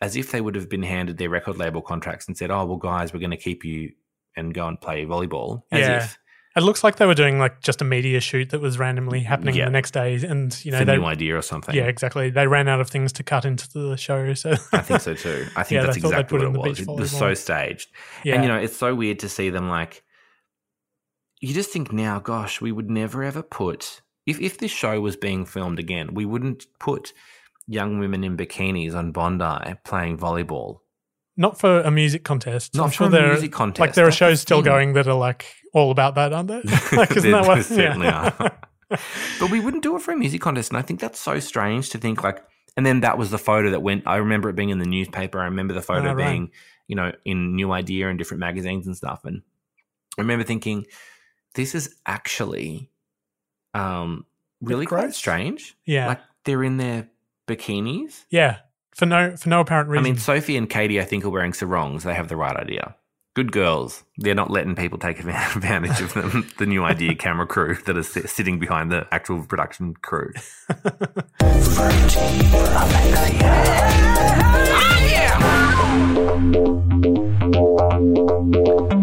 [0.00, 2.76] as if they would have been handed their record label contracts and said, "Oh, well
[2.78, 3.92] guys, we're going to keep you
[4.36, 5.96] and go and play volleyball." As Yeah.
[6.04, 6.18] if
[6.60, 9.54] It looks like they were doing like just a media shoot that was randomly happening
[9.54, 9.64] Yeah.
[9.64, 11.74] the next day, and you know a they new idea or something.
[11.74, 15.00] yeah exactly they ran out of things to cut into the show, so I think
[15.00, 15.46] so too.
[15.56, 16.80] I think Yeah, that's they thought they'd exactly what it was.
[16.80, 17.88] It was so staged.
[18.24, 20.04] yeah, And you know, it's so weird to see them like
[21.40, 25.16] you just think now, gosh, we would never ever put if if this show was
[25.16, 27.12] being filmed again, we wouldn't put
[27.66, 30.80] young women in bikinis on Bondi playing volleyball.
[31.40, 32.74] Not for a music contest.
[32.76, 35.08] Not I'm for sure a there music contest, Like there are shows still going that
[35.08, 36.62] are like all about that, aren't there?
[36.92, 37.64] like isn't There- that what?
[37.80, 38.32] certainly yeah.
[38.38, 38.58] are.
[39.40, 41.90] But we wouldn't do it for a music contest, and I think that's so strange
[41.90, 42.44] to think like.
[42.76, 44.04] And then that was the photo that went.
[44.06, 45.40] I remember it being in the newspaper.
[45.40, 46.30] I remember the photo Ah, right.
[46.32, 46.50] being,
[46.88, 49.24] you know, in New Idea and different magazines and stuff.
[49.24, 49.42] And
[50.18, 50.86] I remember thinking,
[51.54, 52.90] this is actually,
[53.74, 54.24] um,
[54.60, 55.76] really quite strange.
[55.84, 56.06] Yeah.
[56.08, 57.08] like they're in their
[57.46, 58.24] bikinis.
[58.30, 58.58] yeah.
[58.94, 60.04] For no for no apparent reason.
[60.04, 62.04] I mean, Sophie and Katie, I think, are wearing sarongs.
[62.04, 62.96] They have the right idea.
[63.34, 64.02] Good girls.
[64.18, 66.48] They're not letting people take advantage of them.
[66.58, 70.32] The new idea camera crew that are sitting behind the actual production crew.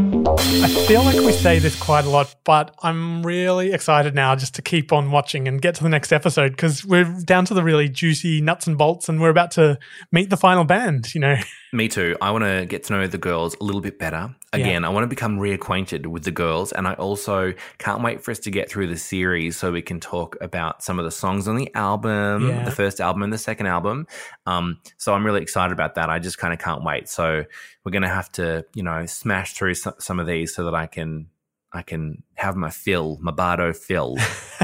[0.30, 4.56] I feel like we say this quite a lot, but I'm really excited now just
[4.56, 7.64] to keep on watching and get to the next episode because we're down to the
[7.64, 9.80] really juicy nuts and bolts, and we're about to
[10.12, 11.16] meet the final band.
[11.16, 11.36] You know,
[11.74, 12.16] Me too.
[12.22, 14.34] I want to get to know the girls a little bit better.
[14.54, 18.32] Again, I want to become reacquainted with the girls, and I also can't wait for
[18.32, 21.48] us to get through the series so we can talk about some of the songs
[21.48, 22.64] on the album, Yeah.
[22.64, 24.08] the first album and the second album.
[24.46, 26.10] Um, so I'm really excited about that.
[26.10, 27.10] I just kind of can't wait.
[27.10, 27.44] So
[27.84, 30.74] we're going to have to, you know, smash through some, some of these so that
[30.74, 31.28] I can.
[31.74, 34.16] I can have my fill, my Bardot fill.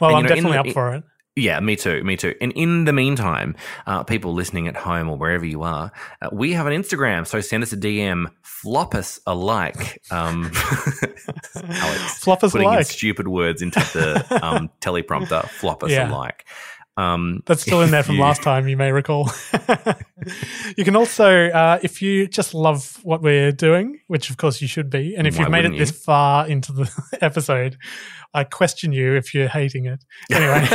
[0.00, 1.04] well, And, I'm know, definitely the- up for it.
[1.36, 2.34] Yeah, me too, me too.
[2.40, 3.56] And in the meantime,
[3.88, 5.90] uh, people listening at home or wherever you are,
[6.22, 7.26] uh, we have an Instagram.
[7.26, 10.00] So send us a DM, flop us a like.
[10.12, 10.52] Um,
[11.56, 12.86] Alex, Flop us putting in like.
[12.86, 16.08] stupid words into the um, teleprompter, flop us Yeah.
[16.08, 16.44] a like.
[16.96, 19.30] Um, That's still in there from you- last time, you may recall.
[20.76, 24.68] you can also, uh, if you just love what we're doing, which of course you
[24.68, 26.90] should be, and if you've made it wouldn't this far into the
[27.20, 27.76] episode,
[28.32, 30.04] I question you if you're hating it.
[30.30, 30.66] Anyway,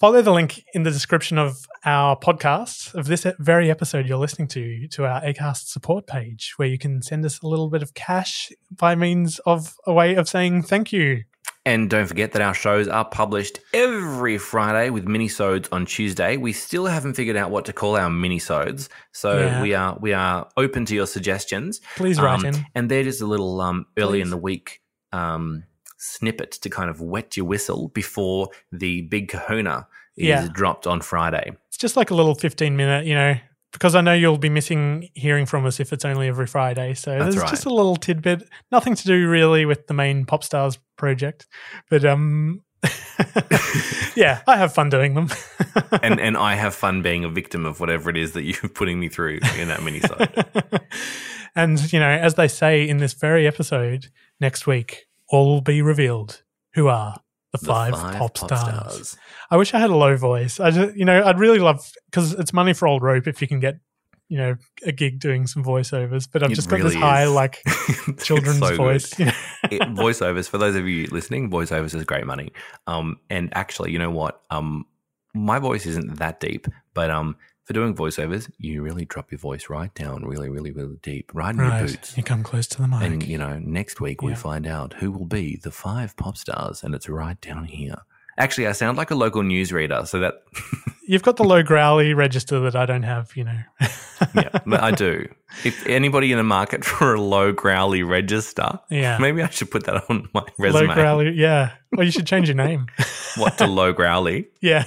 [0.00, 4.48] follow the link in the description of our podcast of this very episode you're listening
[4.48, 7.94] to to our Acast support page, where you can send us a little bit of
[7.94, 11.22] cash by means of a way of saying thank you.
[11.68, 16.38] And don't forget that our shows are published every Friday with minisodes on Tuesday.
[16.38, 19.60] We still haven't figured out what to call our minisodes, so Yeah.
[19.62, 21.80] we are we are open to your suggestions.
[21.96, 22.66] Please write Um, in.
[22.74, 24.80] And they're just a little um, early in the week
[25.12, 25.64] um,
[25.98, 30.48] snippet to kind of wet your whistle before the big Kahuna is Yeah.
[30.52, 31.52] dropped on Friday.
[31.68, 33.34] It's just like a little 15 minute, you know,
[33.72, 36.94] because I know you'll be missing hearing from us if it's only every Friday.
[36.94, 37.50] So That's there's right.
[37.50, 41.46] just a little tidbit, nothing to do really with the main Pop Stars project.
[41.90, 42.62] But um
[44.14, 45.28] yeah, I have fun doing them.
[46.02, 49.00] and and I have fun being a victim of whatever it is that you're putting
[49.00, 50.80] me through in that minisode.
[51.54, 54.08] and you know, as they say in this very episode,
[54.40, 56.42] next week all will be revealed
[56.74, 57.16] who are
[57.60, 58.92] the, The five, five pop, pop stars.
[58.92, 59.16] stars.
[59.50, 60.60] I wish I had a low voice.
[60.60, 63.48] I just, you know, I'd really love because it's money for old rope if you
[63.48, 63.78] can get,
[64.28, 66.28] you know, a gig doing some voiceovers.
[66.30, 67.62] But I've It just got this really high like
[68.22, 69.18] children's so voice.
[69.18, 69.32] You know?
[69.70, 72.52] it, voiceovers for those of you listening voiceovers is great money
[72.86, 74.86] um and actually you know what um
[75.34, 77.36] my voice isn't that deep but um
[77.68, 81.54] for doing voiceovers you really drop your voice right down really really really deep right
[81.54, 82.16] in your boots.
[82.16, 83.02] You come close to the mic.
[83.02, 86.82] and you know next week we find out who will be the five pop stars
[86.82, 87.98] and it's right down here
[88.38, 90.42] actually i sound like a local newsreader so that
[91.10, 93.34] You've got the low growly register that I don't have.
[93.34, 93.58] You know,
[94.34, 95.26] yeah i do
[95.64, 99.16] if anybody in the market for a low growly register Yeah.
[99.16, 100.88] maybe i should put that on my resume.
[100.88, 101.30] low growly.
[101.30, 101.70] Yeah.
[101.92, 102.88] Well, you should change your name.
[103.36, 104.84] what to low growly yeah,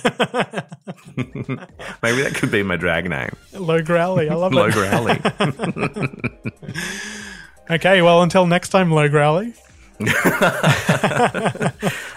[2.04, 3.32] Maybe that could be my drag name.
[3.54, 4.30] low growly.
[4.30, 4.56] I love it.
[4.56, 5.20] Low growly.
[7.70, 9.54] Okay, well, until next time, low growly.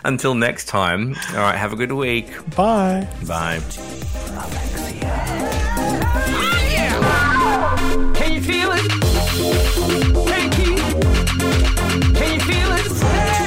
[0.05, 1.15] Until next time.
[1.31, 1.57] All right.
[1.57, 2.29] Have a good week.
[2.57, 3.09] Bye.
[3.27, 3.61] Bye.
[8.15, 8.91] Can you feel it?
[12.15, 13.44] Can you feel it?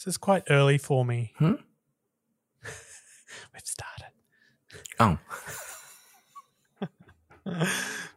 [0.00, 1.32] This is quite early for me.
[1.36, 1.52] Hmm?
[3.52, 4.06] We've started.
[4.98, 5.18] Oh,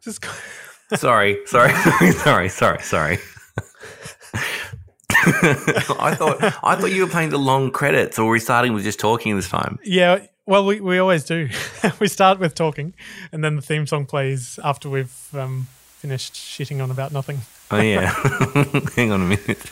[0.05, 0.38] is quite-
[0.99, 1.39] sorry.
[1.45, 1.73] Sorry.
[2.13, 2.49] sorry.
[2.49, 2.79] Sorry.
[2.81, 3.17] Sorry.
[5.25, 8.84] I thought I thought you were playing the long credits, or were we starting with
[8.84, 9.79] just talking this time?
[9.84, 10.25] yeah.
[10.45, 11.47] Well, we, we always do.
[12.01, 12.93] we start with talking,
[13.31, 15.67] and then the theme song plays after we've um,
[15.99, 17.39] finished shitting on about nothing.
[17.71, 18.11] Oh yeah.
[18.95, 19.71] Hang on a minute.